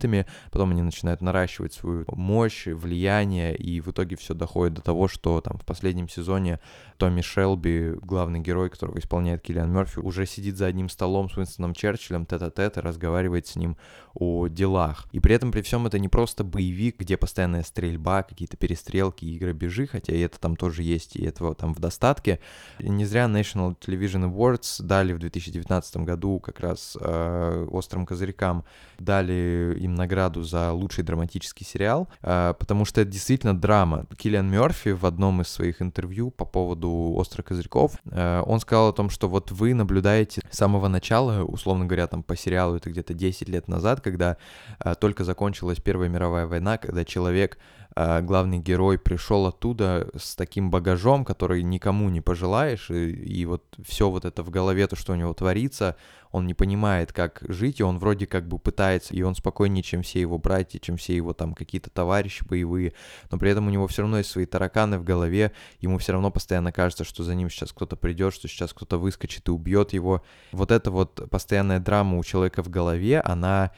потом 0.51 0.71
они 0.71 0.83
начинают 0.83 1.21
наращивать 1.21 1.73
свою 1.73 2.05
мощь, 2.09 2.67
влияние, 2.67 3.55
и 3.57 3.81
в 3.81 3.89
итоге 3.89 4.17
все 4.17 4.35
доходит 4.35 4.75
до 4.75 4.83
того, 4.83 5.09
что 5.09 5.41
там 5.41 5.59
в 5.59 5.65
последнем 5.65 6.09
сезоне 6.09 6.61
Томми 6.97 7.21
Шелби, 7.21 7.95
главный 8.03 8.41
герой, 8.41 8.71
которого 8.71 8.99
исполняет 8.99 9.43
Киллиан 9.43 9.73
Мерфи, 9.73 9.99
уже 9.99 10.27
сидит 10.27 10.57
за 10.57 10.67
одним 10.67 10.89
столом 10.89 11.29
с 11.29 11.37
Уинстоном 11.37 11.75
Черчиллем 11.75 12.27
тет-а-тет 12.27 12.77
и 12.77 12.81
разговаривает 12.81 13.47
с 13.47 13.57
ним 13.57 13.77
о 14.15 14.47
делах. 14.49 15.09
И 15.13 15.21
при 15.21 15.35
этом 15.35 15.53
при 15.53 15.63
всем 15.63 15.87
это 15.87 15.99
не 15.99 16.09
просто 16.09 16.45
боевик, 16.45 16.99
где 16.99 17.17
постоянная 17.17 17.63
стрельба, 17.63 18.23
какие-то 18.23 18.57
перестрелки 18.57 19.25
и 19.25 19.39
грабежи, 19.39 19.87
хотя 19.87 20.15
и 20.15 20.21
это 20.21 20.39
там 20.39 20.57
тоже 20.57 20.83
есть, 20.83 21.17
и 21.17 21.25
этого 21.25 21.55
там 21.55 21.75
в 21.75 21.81
достатке. 21.81 22.41
Не 22.79 23.05
зря 23.05 23.25
National 23.25 23.77
Television 23.79 24.33
Awards 24.33 24.83
дали 24.83 25.13
в 25.13 25.19
2019 25.19 25.97
году 25.99 26.39
как 26.41 26.61
раз 26.61 26.97
э, 27.01 27.67
«Острым 27.71 28.07
козырькам», 28.07 28.65
дали 28.99 29.77
им 29.85 29.95
награду 29.95 30.43
за 30.43 30.73
лучший 30.73 31.05
драматический 31.05 31.67
сериал, 31.67 32.09
э, 32.23 32.55
потому 32.59 32.85
что 32.85 33.01
это 33.01 33.11
действительно 33.11 33.59
драма. 33.59 34.07
Киллиан 34.17 34.51
Мерфи 34.51 34.93
в 34.93 35.05
одном 35.07 35.43
из 35.43 35.49
своих 35.49 35.83
интервью 35.83 36.31
по 36.31 36.45
поводу 36.45 37.15
«Острых 37.17 37.47
козырьков», 37.47 37.93
э, 38.11 38.43
он 38.47 38.61
сказал 38.61 38.89
о 38.89 38.93
том, 38.93 39.11
что 39.11 39.29
вот 39.29 39.51
вы 39.51 39.75
наблюдаете 39.75 40.43
с 40.51 40.57
самого 40.57 40.89
начала, 40.89 41.43
условно 41.45 41.87
говоря, 41.87 42.07
там 42.07 42.23
по 42.23 42.37
сериалу 42.37 42.77
это 42.77 42.91
где-то 42.91 43.15
10 43.15 43.49
лет 43.49 43.69
назад, 43.69 44.01
когда 44.01 44.37
э, 44.79 44.95
только 44.95 45.25
закончилась 45.25 45.81
Первая 45.81 46.09
мировая 46.09 46.47
война, 46.47 46.79
когда 46.79 47.05
человек 47.05 47.59
а, 47.59 47.82
главный 47.95 48.59
герой 48.59 48.99
пришел 48.99 49.47
оттуда 49.47 50.09
с 50.17 50.35
таким 50.35 50.71
багажом, 50.71 51.25
который 51.25 51.63
никому 51.63 52.09
не 52.09 52.21
пожелаешь, 52.21 52.91
и, 52.91 53.11
и 53.11 53.45
вот 53.45 53.65
все 53.85 54.09
вот 54.09 54.25
это 54.25 54.43
в 54.43 54.51
голове, 54.51 54.87
то, 54.87 54.97
что 54.97 55.13
у 55.13 55.17
него 55.17 55.35
творится, 55.35 55.97
он 56.31 56.47
не 56.47 56.55
понимает, 56.55 57.13
как 57.13 57.43
жить, 57.47 57.81
и 57.81 57.83
он 57.83 57.99
вроде 57.99 58.27
как 58.27 58.49
бы 58.49 58.59
пытается, 58.59 59.15
и 59.15 59.23
он 59.23 59.35
спокойнее, 59.35 59.83
чем 59.83 60.03
все 60.03 60.21
его 60.21 60.39
братья, 60.39 60.79
чем 60.79 60.97
все 60.97 61.15
его 61.15 61.35
там 61.35 61.55
какие-то 61.55 61.91
товарищи 61.91 62.45
боевые, 62.45 62.95
но 63.31 63.39
при 63.39 63.51
этом 63.51 63.67
у 63.67 63.71
него 63.71 63.87
все 63.87 64.03
равно 64.03 64.19
есть 64.19 64.31
свои 64.31 64.47
тараканы 64.47 64.99
в 64.99 65.05
голове, 65.05 65.53
ему 65.81 65.99
все 65.99 66.13
равно 66.13 66.31
постоянно 66.31 66.73
кажется, 66.73 67.05
что 67.05 67.23
за 67.23 67.35
ним 67.35 67.51
сейчас 67.51 67.73
кто-то 67.73 67.97
придет, 67.97 68.33
что 68.33 68.49
сейчас 68.49 68.73
кто-то 68.73 68.99
выскочит 68.99 69.47
и 69.49 69.51
убьет 69.51 69.93
его. 69.93 70.23
Вот 70.53 70.71
эта 70.71 70.91
вот 70.91 71.29
постоянная 71.31 71.81
драма 71.81 72.19
у 72.19 72.25
человека 72.25 72.63
в 72.63 72.71
голове, 72.71 73.21
она 73.21 73.73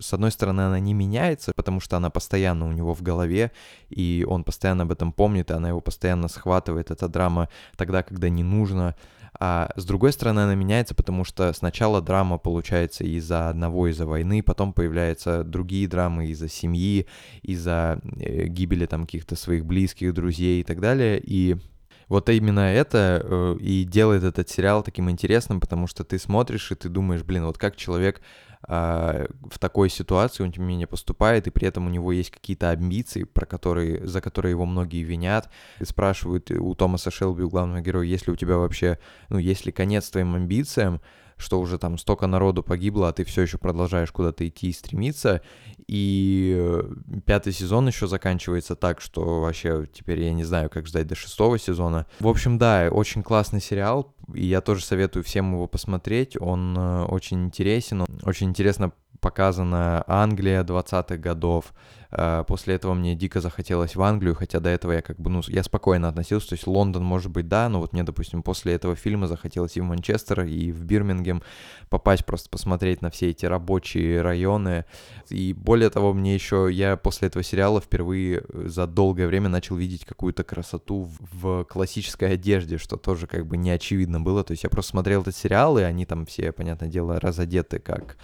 с 0.00 0.12
одной 0.12 0.30
стороны, 0.30 0.62
она 0.62 0.78
не 0.78 0.94
меняется, 0.94 1.52
потому 1.54 1.80
что 1.80 1.96
она 1.96 2.10
постоянно 2.10 2.66
у 2.66 2.72
него 2.72 2.94
в 2.94 3.02
голове, 3.02 3.52
и 3.88 4.24
он 4.28 4.44
постоянно 4.44 4.84
об 4.84 4.92
этом 4.92 5.12
помнит, 5.12 5.50
и 5.50 5.54
она 5.54 5.68
его 5.68 5.80
постоянно 5.80 6.28
схватывает, 6.28 6.90
эта 6.90 7.08
драма 7.08 7.48
тогда, 7.76 8.02
когда 8.02 8.28
не 8.28 8.42
нужно. 8.42 8.94
А 9.40 9.70
с 9.76 9.84
другой 9.84 10.12
стороны, 10.12 10.40
она 10.40 10.54
меняется, 10.54 10.94
потому 10.94 11.24
что 11.24 11.52
сначала 11.52 12.02
драма 12.02 12.38
получается 12.38 13.04
из-за 13.04 13.48
одного, 13.48 13.88
из-за 13.88 14.06
войны, 14.06 14.42
потом 14.42 14.72
появляются 14.72 15.44
другие 15.44 15.86
драмы 15.86 16.26
из-за 16.28 16.48
семьи, 16.48 17.06
из-за 17.42 18.00
э, 18.18 18.46
гибели 18.46 18.86
там 18.86 19.06
каких-то 19.06 19.36
своих 19.36 19.64
близких, 19.64 20.14
друзей 20.14 20.60
и 20.60 20.64
так 20.64 20.80
далее, 20.80 21.20
и 21.22 21.56
вот 22.08 22.28
именно 22.30 22.60
это 22.60 23.22
э, 23.22 23.56
и 23.60 23.84
делает 23.84 24.24
этот 24.24 24.48
сериал 24.48 24.82
таким 24.82 25.10
интересным, 25.10 25.60
потому 25.60 25.86
что 25.86 26.04
ты 26.04 26.18
смотришь 26.18 26.72
и 26.72 26.74
ты 26.74 26.88
думаешь, 26.88 27.22
блин, 27.22 27.44
вот 27.44 27.58
как 27.58 27.76
человек 27.76 28.22
в 28.66 29.58
такой 29.58 29.88
ситуации 29.88 30.42
он, 30.42 30.52
тем 30.52 30.64
не 30.64 30.70
менее, 30.70 30.86
поступает, 30.86 31.46
и 31.46 31.50
при 31.50 31.68
этом 31.68 31.86
у 31.86 31.90
него 31.90 32.12
есть 32.12 32.30
какие-то 32.30 32.70
амбиции, 32.70 33.24
про 33.24 33.46
которые, 33.46 34.06
за 34.06 34.20
которые 34.20 34.50
его 34.50 34.66
многие 34.66 35.02
винят, 35.02 35.48
и 35.78 35.84
спрашивают 35.84 36.50
у 36.50 36.74
Томаса 36.74 37.10
Шелби, 37.10 37.42
у 37.44 37.50
главного 37.50 37.80
героя, 37.80 38.06
есть 38.06 38.26
ли 38.26 38.32
у 38.32 38.36
тебя 38.36 38.56
вообще, 38.56 38.98
ну, 39.28 39.38
есть 39.38 39.64
ли 39.64 39.72
конец 39.72 40.10
твоим 40.10 40.34
амбициям, 40.34 41.00
что 41.38 41.60
уже 41.60 41.78
там 41.78 41.96
столько 41.96 42.26
народу 42.26 42.62
погибло, 42.62 43.08
а 43.08 43.12
ты 43.12 43.24
все 43.24 43.42
еще 43.42 43.58
продолжаешь 43.58 44.12
куда-то 44.12 44.46
идти 44.46 44.68
и 44.68 44.72
стремиться. 44.72 45.40
И 45.86 46.54
э, 46.58 46.82
пятый 47.24 47.52
сезон 47.52 47.86
еще 47.86 48.06
заканчивается 48.06 48.76
так, 48.76 49.00
что 49.00 49.40
вообще 49.40 49.88
теперь 49.92 50.20
я 50.20 50.32
не 50.32 50.44
знаю, 50.44 50.68
как 50.68 50.86
ждать 50.86 51.06
до 51.06 51.14
шестого 51.14 51.58
сезона. 51.58 52.06
В 52.20 52.28
общем, 52.28 52.58
да, 52.58 52.88
очень 52.90 53.22
классный 53.22 53.60
сериал, 53.60 54.14
и 54.34 54.44
я 54.44 54.60
тоже 54.60 54.84
советую 54.84 55.24
всем 55.24 55.52
его 55.54 55.66
посмотреть. 55.66 56.36
Он 56.38 56.76
э, 56.76 57.04
очень 57.04 57.44
интересен, 57.44 58.04
очень 58.22 58.48
интересно 58.48 58.92
показана 59.20 60.04
Англия 60.06 60.62
20-х 60.62 61.16
годов. 61.16 61.72
Э, 62.10 62.44
после 62.46 62.74
этого 62.74 62.94
мне 62.94 63.14
дико 63.14 63.40
захотелось 63.40 63.96
в 63.96 64.02
Англию, 64.02 64.34
хотя 64.34 64.60
до 64.60 64.70
этого 64.70 64.92
я 64.92 65.02
как 65.02 65.18
бы, 65.18 65.30
ну, 65.30 65.42
я 65.48 65.62
спокойно 65.62 66.08
относился, 66.08 66.50
то 66.50 66.54
есть 66.54 66.66
Лондон, 66.66 67.04
может 67.04 67.30
быть, 67.30 67.48
да, 67.48 67.68
но 67.68 67.80
вот 67.80 67.92
мне, 67.92 68.02
допустим, 68.02 68.42
после 68.42 68.74
этого 68.74 68.96
фильма 68.96 69.26
захотелось 69.26 69.76
и 69.76 69.80
в 69.80 69.84
Манчестер, 69.84 70.44
и 70.44 70.72
в 70.72 70.84
Бирмингем 70.84 71.42
попасть, 71.90 72.24
просто 72.24 72.48
посмотреть 72.48 73.02
на 73.02 73.10
все 73.10 73.30
эти 73.30 73.44
рабочие 73.46 74.22
районы. 74.22 74.86
И 75.28 75.52
более 75.52 75.90
того, 75.90 76.14
мне 76.14 76.34
еще, 76.34 76.68
я 76.70 76.96
после 76.96 77.28
этого 77.28 77.42
сериала 77.42 77.80
впервые 77.80 78.42
за 78.52 78.86
долгое 78.86 79.26
время 79.26 79.48
начал 79.48 79.76
видеть 79.76 80.04
какую-то 80.04 80.44
красоту 80.44 81.10
в 81.32 81.64
классической 81.64 82.32
одежде, 82.32 82.78
что 82.78 82.96
тоже 82.96 83.26
как 83.26 83.46
бы 83.46 83.56
не 83.56 83.70
очевидно 83.70 84.20
было. 84.20 84.44
То 84.44 84.52
есть 84.52 84.64
я 84.64 84.70
просто 84.70 84.92
смотрел 84.92 85.22
этот 85.22 85.36
сериал, 85.36 85.78
и 85.78 85.82
они 85.82 86.06
там 86.06 86.24
все, 86.24 86.52
понятное 86.52 86.88
дело, 86.88 87.20
разодеты 87.20 87.78
как 87.78 88.16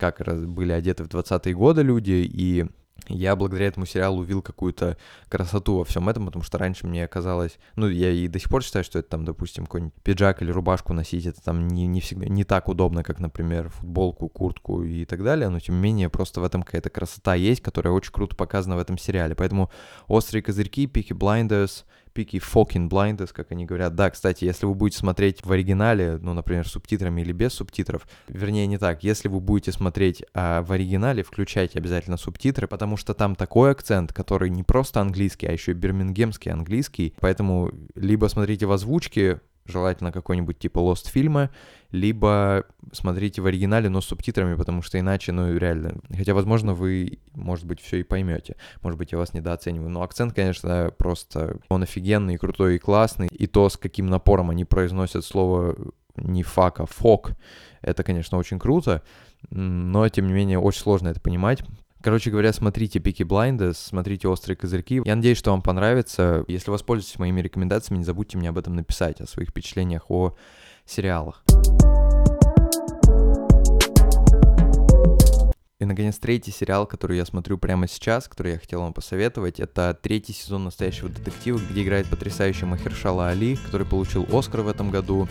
как 0.00 0.20
были 0.48 0.72
одеты 0.72 1.04
в 1.04 1.08
20-е 1.08 1.54
годы 1.54 1.82
люди, 1.82 2.28
и 2.32 2.66
я 3.08 3.34
благодаря 3.36 3.66
этому 3.66 3.86
сериалу 3.86 4.20
увидел 4.20 4.42
какую-то 4.42 4.96
красоту 5.28 5.78
во 5.78 5.84
всем 5.84 6.08
этом, 6.08 6.26
потому 6.26 6.44
что 6.44 6.58
раньше 6.58 6.86
мне 6.86 7.06
казалось, 7.08 7.58
ну, 7.76 7.88
я 7.88 8.10
и 8.10 8.28
до 8.28 8.38
сих 8.38 8.48
пор 8.48 8.62
считаю, 8.62 8.84
что 8.84 8.98
это 8.98 9.08
там, 9.08 9.24
допустим, 9.24 9.64
какой-нибудь 9.64 9.94
пиджак 10.02 10.42
или 10.42 10.50
рубашку 10.50 10.92
носить, 10.92 11.26
это 11.26 11.42
там 11.42 11.68
не, 11.68 11.86
не 11.86 12.00
всегда, 12.00 12.26
не 12.26 12.44
так 12.44 12.68
удобно, 12.68 13.02
как, 13.02 13.18
например, 13.20 13.70
футболку, 13.70 14.28
куртку 14.28 14.82
и 14.82 15.04
так 15.04 15.22
далее, 15.22 15.48
но 15.48 15.60
тем 15.60 15.76
не 15.76 15.82
менее 15.82 16.08
просто 16.08 16.40
в 16.40 16.44
этом 16.44 16.62
какая-то 16.62 16.90
красота 16.90 17.34
есть, 17.34 17.62
которая 17.62 17.92
очень 17.92 18.12
круто 18.12 18.36
показана 18.36 18.76
в 18.76 18.80
этом 18.80 18.98
сериале, 18.98 19.34
поэтому 19.34 19.70
«Острые 20.06 20.42
козырьки», 20.42 20.86
«Пики 20.86 21.12
Blinders», 21.12 21.84
Пики 22.12 22.36
fucking 22.36 22.88
blinders, 22.88 23.30
как 23.32 23.52
они 23.52 23.66
говорят. 23.66 23.94
Да, 23.94 24.10
кстати, 24.10 24.44
если 24.44 24.66
вы 24.66 24.74
будете 24.74 24.98
смотреть 24.98 25.44
в 25.44 25.52
оригинале, 25.52 26.18
ну, 26.20 26.34
например, 26.34 26.66
субтитрами 26.68 27.20
или 27.20 27.32
без 27.32 27.54
субтитров, 27.54 28.06
вернее, 28.28 28.66
не 28.66 28.78
так, 28.78 29.02
если 29.04 29.28
вы 29.28 29.40
будете 29.40 29.72
смотреть 29.72 30.24
а, 30.34 30.62
в 30.62 30.72
оригинале, 30.72 31.22
включайте 31.22 31.78
обязательно 31.78 32.16
субтитры, 32.16 32.66
потому 32.66 32.96
что 32.96 33.14
там 33.14 33.34
такой 33.34 33.70
акцент, 33.70 34.12
который 34.12 34.50
не 34.50 34.62
просто 34.62 35.00
английский, 35.00 35.46
а 35.46 35.52
еще 35.52 35.72
и 35.72 35.74
бирмингемский 35.74 36.52
английский, 36.52 37.14
поэтому 37.20 37.70
либо 37.94 38.26
смотрите 38.26 38.66
в 38.66 38.72
озвучке, 38.72 39.40
желательно 39.70 40.12
какой-нибудь 40.12 40.58
типа 40.58 40.78
Lost 40.78 41.08
фильма, 41.08 41.50
либо 41.90 42.64
смотрите 42.92 43.42
в 43.42 43.46
оригинале, 43.46 43.88
но 43.88 44.00
с 44.00 44.06
субтитрами, 44.06 44.54
потому 44.54 44.82
что 44.82 44.98
иначе, 44.98 45.32
ну, 45.32 45.56
реально, 45.56 45.94
хотя, 46.16 46.34
возможно, 46.34 46.74
вы, 46.74 47.18
может 47.34 47.66
быть, 47.66 47.80
все 47.80 47.98
и 47.98 48.02
поймете, 48.02 48.56
может 48.82 48.98
быть, 48.98 49.12
я 49.12 49.18
вас 49.18 49.34
недооцениваю, 49.34 49.90
но 49.90 50.02
акцент, 50.02 50.34
конечно, 50.34 50.92
просто, 50.96 51.58
он 51.68 51.82
офигенный, 51.82 52.38
крутой 52.38 52.76
и 52.76 52.78
классный, 52.78 53.28
и 53.28 53.46
то, 53.46 53.68
с 53.68 53.76
каким 53.76 54.06
напором 54.06 54.50
они 54.50 54.64
произносят 54.64 55.24
слово 55.24 55.76
не 56.16 56.42
фак, 56.42 56.80
а 56.80 56.86
фок, 56.86 57.32
это, 57.82 58.02
конечно, 58.02 58.38
очень 58.38 58.58
круто, 58.58 59.02
но, 59.50 60.08
тем 60.08 60.26
не 60.26 60.32
менее, 60.32 60.58
очень 60.58 60.82
сложно 60.82 61.08
это 61.08 61.20
понимать, 61.20 61.64
Короче 62.02 62.30
говоря, 62.30 62.50
смотрите 62.54 62.98
Пики 62.98 63.24
Blinders, 63.24 63.74
смотрите 63.74 64.26
Острые 64.26 64.56
козырьки. 64.56 65.02
Я 65.04 65.16
надеюсь, 65.16 65.36
что 65.36 65.50
вам 65.50 65.60
понравится. 65.60 66.44
Если 66.48 66.70
воспользуетесь 66.70 67.18
моими 67.18 67.42
рекомендациями, 67.42 67.98
не 67.98 68.04
забудьте 68.04 68.38
мне 68.38 68.48
об 68.48 68.56
этом 68.56 68.74
написать, 68.74 69.20
о 69.20 69.26
своих 69.26 69.50
впечатлениях 69.50 70.10
о 70.10 70.34
сериалах. 70.86 71.44
И, 75.78 75.84
наконец, 75.84 76.18
третий 76.18 76.52
сериал, 76.52 76.86
который 76.86 77.18
я 77.18 77.26
смотрю 77.26 77.58
прямо 77.58 77.86
сейчас, 77.86 78.28
который 78.28 78.52
я 78.52 78.58
хотел 78.58 78.80
вам 78.80 78.94
посоветовать, 78.94 79.60
это 79.60 79.98
третий 80.00 80.32
сезон 80.32 80.64
«Настоящего 80.64 81.10
детектива», 81.10 81.58
где 81.70 81.82
играет 81.82 82.06
потрясающий 82.06 82.64
Махершала 82.64 83.28
Али, 83.28 83.56
который 83.56 83.86
получил 83.86 84.26
Оскар 84.32 84.62
в 84.62 84.68
этом 84.68 84.90
году. 84.90 85.28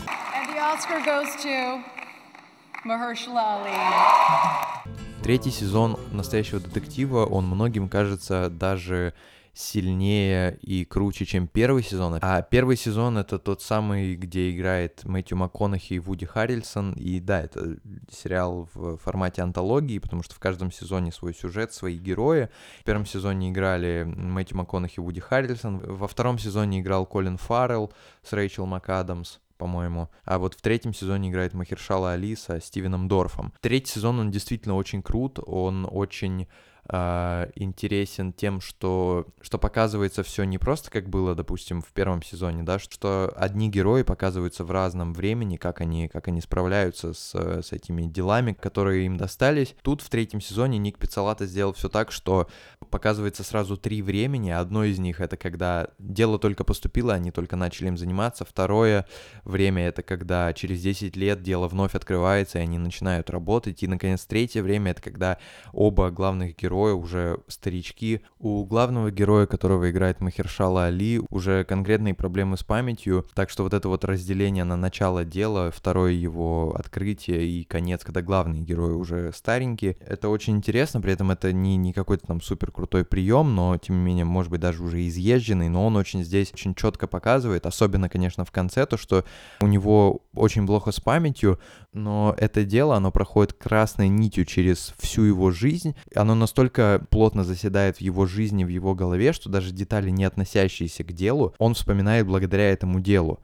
Третий 5.24 5.52
сезон 5.52 5.98
«Настоящего 6.12 6.60
детектива», 6.60 7.26
он 7.26 7.46
многим 7.46 7.88
кажется 7.88 8.50
даже 8.50 9.14
сильнее 9.54 10.58
и 10.62 10.86
круче, 10.86 11.26
чем 11.26 11.48
первый 11.48 11.84
сезон. 11.84 12.18
А 12.22 12.42
первый 12.42 12.78
сезон— 12.78 13.18
это 13.20 13.38
тот 13.38 13.62
самый, 13.62 14.16
где 14.16 14.50
играет 14.52 15.04
Мэтью 15.04 15.38
МакКонахи 15.38 15.94
и 15.94 16.00
Вуди 16.00 16.26
Харрельсон. 16.26 16.94
И 16.94 17.20
да, 17.20 17.42
это 17.42 17.78
сериал 18.10 18.70
в 18.74 18.98
формате 18.98 19.42
антологии, 19.42 20.00
потому 20.00 20.24
что 20.24 20.34
в 20.34 20.40
каждом 20.40 20.72
сезоне 20.72 21.12
свой 21.12 21.34
сюжет, 21.34 21.74
свои 21.74 21.98
герои. 21.98 22.50
В 22.80 22.86
первом 22.86 23.06
сезоне 23.06 23.50
играли 23.50 24.04
Мэтью 24.06 24.58
МакКонахи 24.58 24.96
и 24.98 25.02
Вуди 25.02 25.20
Харрельсон. 25.20 25.80
Во 25.80 26.08
втором 26.08 26.40
сезоне 26.40 26.80
играл 26.80 27.06
Колин 27.06 27.38
Фаррелл 27.38 27.92
с 28.24 28.32
Рэйчел 28.34 28.66
МакАдамс 28.66 29.40
по-моему. 29.60 30.10
А 30.24 30.40
вот 30.40 30.56
в 30.56 30.62
третьем 30.62 30.94
сезоне 30.94 31.30
играет 31.30 31.54
Махершала 31.54 32.14
Али 32.14 32.36
со 32.36 32.60
Стивеном 32.60 33.08
Дорфом. 33.08 33.54
Третий 33.62 33.92
сезон, 33.92 34.20
он 34.20 34.32
действительно 34.32 34.76
очень 34.76 35.04
крут, 35.04 35.38
он 35.46 35.88
очень 35.92 36.48
э, 36.90 37.52
интересен 37.56 38.34
тем, 38.34 38.62
что, 38.62 39.28
что 39.42 39.58
показывается 39.58 40.24
все 40.24 40.44
не 40.44 40.58
просто 40.58 40.90
как 40.90 41.10
было, 41.10 41.36
допустим, 41.36 41.82
в 41.82 41.88
первом 41.88 42.24
сезоне, 42.24 42.64
да, 42.64 42.80
что 42.80 43.32
одни 43.36 43.70
герои 43.70 44.04
показываются 44.04 44.64
в 44.64 44.72
разном 44.72 45.14
времени, 45.14 45.58
как 45.58 45.82
они, 45.82 46.08
как 46.08 46.28
они 46.28 46.42
справляются 46.42 47.14
с, 47.14 47.34
с 47.36 47.72
этими 47.72 48.04
делами, 48.04 48.54
которые 48.54 49.06
им 49.06 49.18
достались. 49.18 49.76
Тут 49.82 50.02
в 50.02 50.10
третьем 50.10 50.42
сезоне 50.42 50.78
Ник 50.78 50.98
Пиццалата 50.98 51.46
сделал 51.46 51.74
все 51.74 51.90
так, 51.90 52.12
что 52.12 52.48
показывается 52.90 53.44
сразу 53.44 53.78
три 53.78 54.02
времени. 54.02 54.50
Одно 54.50 54.84
из 54.84 55.00
них 55.00 55.22
это 55.22 55.38
когда 55.38 55.90
дело 56.00 56.40
только 56.40 56.64
поступило, 56.64 57.14
они 57.14 57.32
только 57.32 57.56
начали 57.56 57.88
им 57.88 57.98
заниматься. 57.98 58.46
Второе 58.46 59.06
время 59.44 59.88
это 59.88 60.02
когда 60.02 60.54
через 60.54 60.82
10 60.82 61.16
лет 61.16 61.44
дело 61.44 61.68
вновь 61.68 61.96
открывается, 61.96 62.60
и 62.60 62.62
они 62.62 62.78
начинают 62.80 63.30
работать. 63.30 63.84
И, 63.84 63.88
наконец, 63.88 64.26
третье 64.26 64.64
время 64.64 64.92
это 64.92 65.02
когда 65.02 65.38
оба 65.72 66.10
главных 66.10 66.56
героя 66.56 66.79
героя 66.80 66.94
уже 66.94 67.40
старички. 67.48 68.22
У 68.40 68.64
главного 68.64 69.12
героя, 69.12 69.46
которого 69.46 69.90
играет 69.90 70.22
Махершала 70.22 70.86
Али, 70.86 71.22
уже 71.30 71.66
конкретные 71.66 72.14
проблемы 72.14 72.56
с 72.58 72.64
памятью, 72.64 73.26
так 73.34 73.50
что 73.50 73.64
вот 73.64 73.74
это 73.74 73.90
вот 73.90 74.06
разделение 74.06 74.64
на 74.64 74.78
начало 74.78 75.26
дела, 75.26 75.72
второе 75.72 76.14
его 76.14 76.74
открытие 76.78 77.46
и 77.46 77.64
конец, 77.66 78.04
когда 78.04 78.22
главный 78.22 78.62
герой 78.62 78.94
уже 78.94 79.32
старенький, 79.34 79.98
это 80.00 80.30
очень 80.30 80.56
интересно, 80.56 81.02
при 81.02 81.12
этом 81.12 81.32
это 81.32 81.52
не, 81.52 81.76
не 81.76 81.92
какой-то 81.92 82.28
там 82.28 82.42
супер 82.42 82.72
крутой 82.72 83.04
прием, 83.04 83.56
но 83.56 83.78
тем 83.78 83.98
не 83.98 84.04
менее, 84.04 84.26
может 84.26 84.50
быть, 84.50 84.62
даже 84.62 84.82
уже 84.82 85.06
изъезженный, 85.08 85.68
но 85.68 85.86
он 85.86 85.98
очень 85.98 86.24
здесь 86.24 86.52
очень 86.54 86.76
четко 86.76 87.08
показывает, 87.08 87.66
особенно, 87.66 88.08
конечно, 88.08 88.46
в 88.46 88.52
конце, 88.52 88.86
то, 88.86 88.98
что 88.98 89.26
у 89.60 89.68
него 89.68 90.22
очень 90.34 90.66
плохо 90.66 90.92
с 90.92 91.02
памятью, 91.02 91.60
но 91.94 92.36
это 92.38 92.64
дело, 92.64 92.96
оно 92.96 93.12
проходит 93.12 93.54
красной 93.54 94.10
нитью 94.10 94.46
через 94.46 94.94
всю 95.00 95.24
его 95.24 95.52
жизнь, 95.52 95.96
оно 96.16 96.36
настолько 96.36 97.06
плотно 97.10 97.44
заседает 97.44 97.98
в 97.98 98.02
его 98.02 98.26
жизни, 98.26 98.64
в 98.64 98.70
его 98.70 98.96
голове, 98.96 99.34
что 99.34 99.50
даже 99.50 99.72
детали, 99.72 100.10
не 100.10 100.24
относящиеся 100.24 101.04
к 101.04 101.14
делу, 101.14 101.56
он 101.58 101.74
вспоминает 101.74 102.28
благодаря 102.28 102.72
этому 102.72 103.00
делу. 103.00 103.40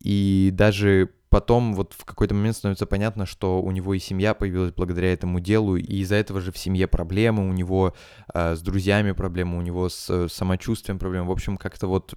И 0.00 0.50
даже 0.52 1.10
потом 1.28 1.74
вот 1.74 1.92
в 1.92 2.04
какой-то 2.04 2.34
момент 2.34 2.56
становится 2.56 2.86
понятно, 2.86 3.26
что 3.26 3.60
у 3.60 3.70
него 3.70 3.94
и 3.94 3.98
семья 3.98 4.34
появилась 4.34 4.72
благодаря 4.72 5.12
этому 5.12 5.40
делу, 5.40 5.76
и 5.76 5.96
из-за 5.98 6.14
этого 6.16 6.40
же 6.40 6.52
в 6.52 6.58
семье 6.58 6.86
проблемы, 6.86 7.48
у 7.48 7.52
него 7.52 7.94
э, 8.32 8.54
с 8.54 8.60
друзьями 8.60 9.12
проблемы, 9.12 9.58
у 9.58 9.62
него 9.62 9.88
с 9.88 10.08
э, 10.08 10.28
самочувствием 10.30 10.98
проблемы. 10.98 11.28
В 11.28 11.32
общем, 11.32 11.56
как-то 11.56 11.88
вот 11.88 12.14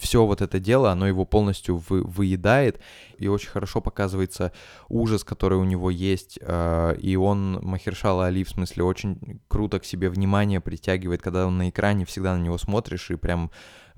все 0.00 0.24
вот 0.24 0.40
это 0.40 0.58
дело, 0.60 0.90
оно 0.90 1.06
его 1.06 1.24
полностью 1.24 1.82
вы, 1.88 2.02
выедает, 2.02 2.80
и 3.22 3.28
очень 3.28 3.50
хорошо 3.50 3.80
показывается 3.80 4.52
ужас, 4.88 5.24
который 5.24 5.58
у 5.58 5.64
него 5.64 5.90
есть, 5.90 6.38
э, 6.40 6.96
и 6.98 7.16
он, 7.16 7.60
Махершала 7.62 8.26
Али, 8.26 8.44
в 8.44 8.50
смысле, 8.50 8.84
очень 8.84 9.40
круто 9.48 9.78
к 9.78 9.84
себе 9.84 10.08
внимание 10.08 10.60
притягивает, 10.60 11.22
когда 11.22 11.46
он 11.46 11.58
на 11.58 11.70
экране, 11.70 12.04
всегда 12.04 12.36
на 12.36 12.40
него 12.42 12.58
смотришь, 12.58 13.10
и 13.10 13.16
прям 13.16 13.50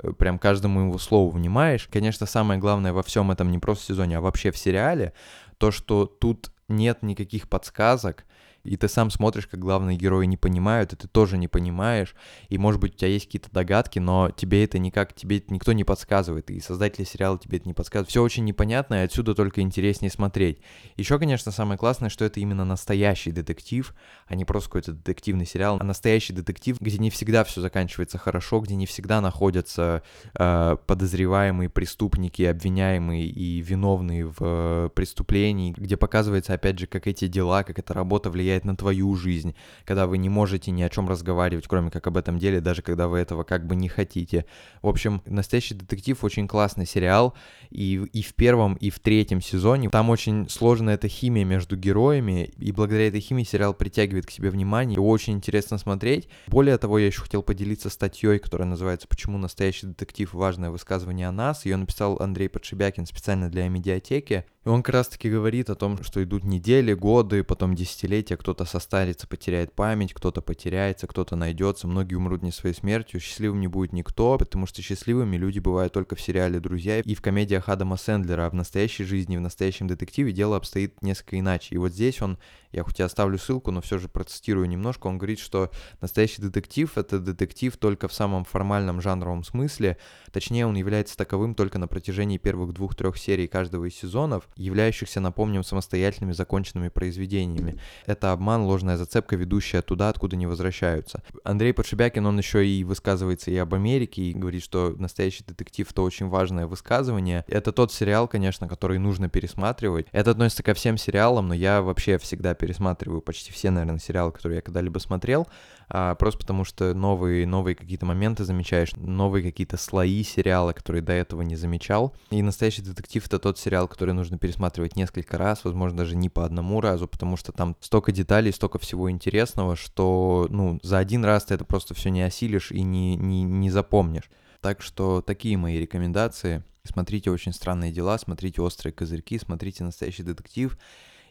Э, 0.02 0.12
прям 0.12 0.38
каждому 0.38 0.80
его 0.80 0.98
слову 0.98 1.30
внимаешь. 1.30 1.88
Конечно, 1.90 2.26
самое 2.26 2.60
главное 2.60 2.92
во 2.92 3.02
всем 3.02 3.30
этом 3.30 3.50
не 3.50 3.58
просто 3.58 3.84
в 3.84 3.86
сезоне, 3.86 4.18
а 4.18 4.20
вообще 4.20 4.50
в 4.50 4.58
сериале, 4.58 5.12
то, 5.58 5.70
что 5.70 6.06
тут 6.06 6.50
нет 6.68 7.02
никаких 7.02 7.48
подсказок, 7.48 8.24
и 8.64 8.76
ты 8.76 8.88
сам 8.88 9.10
смотришь, 9.10 9.46
как 9.46 9.60
главные 9.60 9.96
герои 9.96 10.26
не 10.26 10.36
понимают, 10.36 10.92
и 10.92 10.96
ты 10.96 11.06
тоже 11.06 11.36
не 11.38 11.48
понимаешь, 11.48 12.14
и, 12.48 12.58
может 12.58 12.80
быть, 12.80 12.94
у 12.94 12.96
тебя 12.96 13.08
есть 13.08 13.26
какие-то 13.26 13.50
догадки, 13.52 13.98
но 13.98 14.30
тебе 14.30 14.64
это 14.64 14.78
никак, 14.78 15.14
тебе 15.14 15.38
это 15.38 15.52
никто 15.52 15.72
не 15.72 15.84
подсказывает, 15.84 16.50
и 16.50 16.60
создатели 16.60 17.04
сериала 17.04 17.38
тебе 17.38 17.58
это 17.58 17.68
не 17.68 17.74
подсказывают. 17.74 18.10
Все 18.10 18.22
очень 18.22 18.44
непонятно, 18.44 18.94
и 18.94 19.04
отсюда 19.04 19.34
только 19.34 19.60
интереснее 19.60 20.10
смотреть. 20.10 20.58
Еще, 20.96 21.18
конечно, 21.18 21.52
самое 21.52 21.78
классное, 21.78 22.08
что 22.08 22.24
это 22.24 22.40
именно 22.40 22.64
настоящий 22.64 23.32
детектив, 23.32 23.94
а 24.26 24.34
не 24.34 24.44
просто 24.44 24.70
какой-то 24.70 24.92
детективный 24.92 25.46
сериал, 25.46 25.76
а 25.80 25.84
настоящий 25.84 26.32
детектив, 26.32 26.80
где 26.80 26.98
не 26.98 27.10
всегда 27.10 27.44
все 27.44 27.60
заканчивается 27.60 28.18
хорошо, 28.18 28.60
где 28.60 28.74
не 28.74 28.86
всегда 28.86 29.20
находятся 29.20 30.02
э, 30.38 30.76
подозреваемые 30.86 31.68
преступники, 31.68 32.42
обвиняемые 32.42 33.26
и 33.26 33.60
виновные 33.60 34.26
в 34.26 34.36
э, 34.40 34.88
преступлении, 34.94 35.74
где 35.76 35.96
показывается, 35.96 36.54
опять 36.54 36.78
же, 36.78 36.86
как 36.86 37.06
эти 37.06 37.26
дела, 37.26 37.62
как 37.62 37.78
эта 37.78 37.92
работа 37.92 38.30
влияет 38.30 38.53
на 38.62 38.76
твою 38.76 39.16
жизнь, 39.16 39.56
когда 39.84 40.06
вы 40.06 40.18
не 40.18 40.28
можете 40.28 40.70
ни 40.70 40.82
о 40.82 40.88
чем 40.88 41.08
разговаривать, 41.08 41.66
кроме 41.66 41.90
как 41.90 42.06
об 42.06 42.16
этом 42.16 42.38
деле, 42.38 42.60
даже 42.60 42.82
когда 42.82 43.08
вы 43.08 43.18
этого 43.18 43.42
как 43.42 43.66
бы 43.66 43.74
не 43.74 43.88
хотите. 43.88 44.46
В 44.82 44.88
общем, 44.88 45.22
«Настоящий 45.26 45.74
детектив» 45.74 46.22
очень 46.22 46.46
классный 46.46 46.86
сериал, 46.86 47.34
и, 47.70 47.94
и 48.12 48.22
в 48.22 48.34
первом, 48.34 48.74
и 48.74 48.90
в 48.90 49.00
третьем 49.00 49.40
сезоне 49.40 49.90
там 49.90 50.10
очень 50.10 50.48
сложная 50.48 50.94
эта 50.94 51.08
химия 51.08 51.44
между 51.44 51.76
героями, 51.76 52.52
и 52.56 52.70
благодаря 52.70 53.08
этой 53.08 53.20
химии 53.20 53.44
сериал 53.44 53.74
притягивает 53.74 54.26
к 54.26 54.30
себе 54.30 54.50
внимание, 54.50 54.94
его 54.94 55.08
очень 55.08 55.32
интересно 55.34 55.78
смотреть. 55.78 56.28
Более 56.46 56.78
того, 56.78 56.98
я 56.98 57.06
еще 57.06 57.22
хотел 57.22 57.42
поделиться 57.42 57.90
статьей, 57.90 58.38
которая 58.38 58.68
называется 58.68 59.08
«Почему 59.08 59.38
настоящий 59.38 59.86
детектив. 59.86 60.32
Важное 60.34 60.70
высказывание 60.70 61.28
о 61.28 61.32
нас». 61.32 61.64
Ее 61.64 61.76
написал 61.76 62.18
Андрей 62.20 62.48
Подшибякин 62.48 63.06
специально 63.06 63.50
для 63.50 63.68
медиатеки. 63.68 64.44
И 64.64 64.68
он 64.68 64.82
как 64.82 64.94
раз-таки 64.94 65.30
говорит 65.30 65.68
о 65.68 65.74
том, 65.74 66.02
что 66.02 66.22
идут 66.24 66.44
недели, 66.44 66.94
годы, 66.94 67.44
потом 67.44 67.74
десятилетия, 67.74 68.36
кто-то 68.36 68.64
состарится, 68.64 69.26
потеряет 69.26 69.72
память, 69.72 70.14
кто-то 70.14 70.40
потеряется, 70.40 71.06
кто-то 71.06 71.36
найдется, 71.36 71.86
многие 71.86 72.14
умрут 72.14 72.42
не 72.42 72.50
своей 72.50 72.74
смертью, 72.74 73.20
счастливым 73.20 73.60
не 73.60 73.66
будет 73.66 73.92
никто, 73.92 74.38
потому 74.38 74.66
что 74.66 74.80
счастливыми 74.80 75.36
люди 75.36 75.58
бывают 75.58 75.92
только 75.92 76.16
в 76.16 76.20
сериале 76.20 76.60
«Друзья» 76.60 77.00
и 77.00 77.14
в 77.14 77.20
комедиях 77.20 77.68
Адама 77.68 77.98
Сэндлера, 77.98 78.46
а 78.46 78.50
в 78.50 78.54
настоящей 78.54 79.04
жизни, 79.04 79.36
в 79.36 79.40
настоящем 79.42 79.86
детективе 79.86 80.32
дело 80.32 80.56
обстоит 80.56 81.02
несколько 81.02 81.38
иначе. 81.38 81.74
И 81.74 81.78
вот 81.78 81.92
здесь 81.92 82.22
он, 82.22 82.38
я 82.74 82.82
хоть 82.82 82.98
и 82.98 83.02
оставлю 83.02 83.38
ссылку, 83.38 83.70
но 83.70 83.80
все 83.80 83.98
же 83.98 84.08
процитирую 84.08 84.68
немножко, 84.68 85.06
он 85.06 85.16
говорит, 85.16 85.38
что 85.38 85.70
настоящий 86.00 86.42
детектив— 86.42 86.90
это 86.98 87.20
детектив 87.20 87.76
только 87.76 88.08
в 88.08 88.12
самом 88.12 88.44
формальном 88.44 89.00
жанровом 89.00 89.44
смысле, 89.44 89.96
точнее 90.32 90.66
он 90.66 90.74
является 90.74 91.16
таковым 91.16 91.54
только 91.54 91.78
на 91.78 91.86
протяжении 91.86 92.36
первых 92.36 92.72
двух-трех 92.72 93.16
серий 93.16 93.46
каждого 93.46 93.84
из 93.84 93.94
сезонов, 93.94 94.48
являющихся, 94.56 95.20
напомним, 95.20 95.62
самостоятельными 95.62 96.32
законченными 96.32 96.88
произведениями. 96.88 97.78
Это 98.06 98.32
обман, 98.32 98.62
ложная 98.62 98.96
зацепка, 98.96 99.36
ведущая 99.36 99.82
туда, 99.82 100.08
откуда 100.08 100.34
не 100.34 100.46
возвращаются. 100.46 101.22
Андрей 101.44 101.72
Подшибякин, 101.72 102.26
он 102.26 102.38
еще 102.38 102.66
и 102.66 102.82
высказывается 102.82 103.52
и 103.52 103.56
об 103.56 103.74
Америке, 103.74 104.22
и 104.22 104.32
говорит, 104.32 104.64
что 104.64 104.94
настоящий 104.98 105.44
детектив— 105.44 105.88
это 105.90 106.02
очень 106.02 106.28
важное 106.28 106.66
высказывание. 106.66 107.44
Это 107.46 107.70
тот 107.70 107.92
сериал, 107.92 108.26
конечно, 108.26 108.66
который 108.66 108.98
нужно 108.98 109.28
пересматривать. 109.28 110.06
Это 110.10 110.32
относится 110.32 110.64
ко 110.64 110.74
всем 110.74 110.98
сериалам, 110.98 111.48
но 111.48 111.54
я 111.54 111.80
вообще 111.80 112.18
всегда 112.18 112.54
пересматриваю 112.64 113.20
почти 113.20 113.52
все, 113.52 113.70
наверное, 113.70 113.98
сериалы, 113.98 114.32
которые 114.32 114.56
я 114.56 114.62
когда-либо 114.62 114.98
смотрел, 114.98 115.46
а, 115.90 116.14
просто 116.14 116.38
потому 116.40 116.64
что 116.64 116.94
новые, 116.94 117.46
новые 117.46 117.74
какие-то 117.74 118.06
моменты 118.06 118.44
замечаешь, 118.44 118.92
новые 118.96 119.42
какие-то 119.42 119.76
слои 119.76 120.22
сериала, 120.22 120.72
которые 120.72 121.02
до 121.02 121.12
этого 121.12 121.42
не 121.42 121.56
замечал. 121.56 122.14
И 122.30 122.40
«Настоящий 122.40 122.80
детектив»— 122.80 123.26
это 123.26 123.38
тот 123.38 123.58
сериал, 123.58 123.86
который 123.86 124.14
нужно 124.14 124.38
пересматривать 124.38 124.96
несколько 124.96 125.36
раз, 125.36 125.62
возможно, 125.64 125.98
даже 125.98 126.16
не 126.16 126.30
по 126.30 126.46
одному 126.46 126.80
разу, 126.80 127.06
потому 127.06 127.36
что 127.36 127.52
там 127.52 127.76
столько 127.80 128.12
деталей, 128.12 128.50
столько 128.50 128.78
всего 128.78 129.10
интересного, 129.10 129.76
что, 129.76 130.46
ну, 130.48 130.80
за 130.82 130.96
один 130.96 131.22
раз 131.22 131.44
ты 131.44 131.54
это 131.54 131.66
просто 131.66 131.92
все 131.92 132.08
не 132.08 132.22
осилишь 132.22 132.72
и 132.72 132.82
не, 132.82 133.16
не, 133.16 133.42
не 133.42 133.68
запомнишь. 133.68 134.30
Так 134.62 134.80
что 134.80 135.20
такие 135.20 135.58
мои 135.58 135.78
рекомендации. 135.78 136.64
Смотрите 136.84 137.30
«Очень 137.30 137.52
странные 137.52 137.92
дела», 137.92 138.16
смотрите 138.16 138.62
«Острые 138.62 138.94
козырьки», 138.94 139.38
смотрите 139.38 139.84
«Настоящий 139.84 140.22
детектив». 140.22 140.78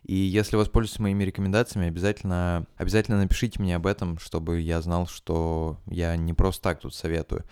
И 0.04 0.16
если 0.16 0.56
воспользуетесь 0.58 1.00
моими 1.00 1.24
рекомендациями, 1.24 1.88
обязательно, 1.88 2.66
обязательно 2.78 3.20
напишите 3.20 3.62
мне 3.62 3.76
об 3.76 3.88
этом, 3.88 4.18
чтобы 4.20 4.60
я 4.60 4.82
знал, 4.82 5.08
что 5.08 5.78
я 5.88 6.16
не 6.18 6.34
просто 6.34 6.62
так 6.62 6.80
тут 6.82 6.94
советую. 6.94 7.46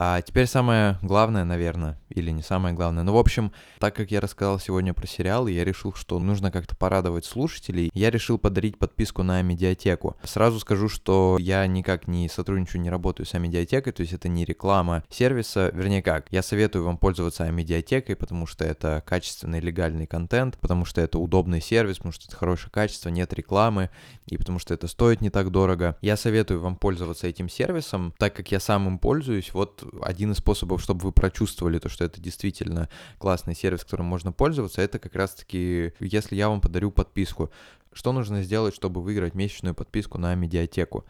А 0.00 0.22
теперь 0.22 0.46
самое 0.46 0.96
главное, 1.02 1.42
наверное, 1.42 1.98
или 2.08 2.30
не 2.30 2.42
самое 2.42 2.72
главное. 2.72 3.02
Ну, 3.02 3.14
в 3.14 3.18
общем, 3.18 3.50
так 3.80 3.96
как 3.96 4.12
я 4.12 4.20
рассказал 4.20 4.60
сегодня 4.60 4.94
про 4.94 5.08
сериалы, 5.08 5.50
я 5.50 5.64
решил, 5.64 5.92
что 5.92 6.20
нужно 6.20 6.52
как-то 6.52 6.76
порадовать 6.76 7.24
слушателей. 7.24 7.90
Я 7.94 8.10
решил 8.10 8.38
подарить 8.38 8.78
подписку 8.78 9.24
на 9.24 9.42
медиатеку. 9.42 10.16
Сразу 10.22 10.60
скажу, 10.60 10.88
что 10.88 11.36
я 11.40 11.66
никак 11.66 12.06
не 12.06 12.28
сотрудничаю, 12.28 12.80
не 12.80 12.90
работаю 12.90 13.26
с 13.26 13.36
медиатекой, 13.36 13.92
то 13.92 14.02
есть 14.02 14.12
это 14.12 14.28
не 14.28 14.44
реклама 14.44 15.02
сервиса. 15.10 15.72
Вернее 15.74 16.00
как, 16.00 16.26
я 16.30 16.42
советую 16.42 16.84
вам 16.84 16.96
пользоваться 16.96 17.50
медиатекой, 17.50 18.14
потому 18.14 18.46
что 18.46 18.64
это 18.64 19.02
качественный 19.04 19.58
легальный 19.58 20.06
контент, 20.06 20.58
потому 20.60 20.84
что 20.84 21.00
это 21.00 21.18
удобный 21.18 21.60
сервис, 21.60 21.96
потому 21.96 22.12
что 22.12 22.26
это 22.28 22.36
хорошее 22.36 22.70
качество, 22.70 23.08
нет 23.08 23.32
рекламы, 23.32 23.90
и 24.28 24.36
потому 24.36 24.60
что 24.60 24.74
это 24.74 24.86
стоит 24.86 25.20
не 25.22 25.30
так 25.30 25.50
дорого. 25.50 25.96
Я 26.02 26.16
советую 26.16 26.60
вам 26.60 26.76
пользоваться 26.76 27.26
этим 27.26 27.48
сервисом, 27.48 28.14
так 28.16 28.36
как 28.36 28.52
я 28.52 28.60
сам 28.60 28.86
им 28.86 29.00
пользуюсь. 29.00 29.52
Вот 29.52 29.87
один 30.02 30.32
из 30.32 30.38
способов, 30.38 30.82
чтобы 30.82 31.06
вы 31.06 31.12
прочувствовали 31.12 31.78
то, 31.78 31.88
что 31.88 32.04
это 32.04 32.20
действительно 32.20 32.88
классный 33.18 33.54
сервис, 33.54 33.84
которым 33.84 34.06
можно 34.06 34.32
пользоваться, 34.32 34.82
это 34.82 34.98
как 34.98 35.14
раз-таки, 35.14 35.92
если 36.00 36.36
я 36.36 36.48
вам 36.48 36.60
подарю 36.60 36.90
подписку. 36.90 37.50
Что 37.92 38.12
нужно 38.12 38.42
сделать, 38.42 38.74
чтобы 38.74 39.02
выиграть 39.02 39.34
месячную 39.34 39.74
подписку 39.74 40.18
на 40.18 40.34
медиатеку? 40.34 41.04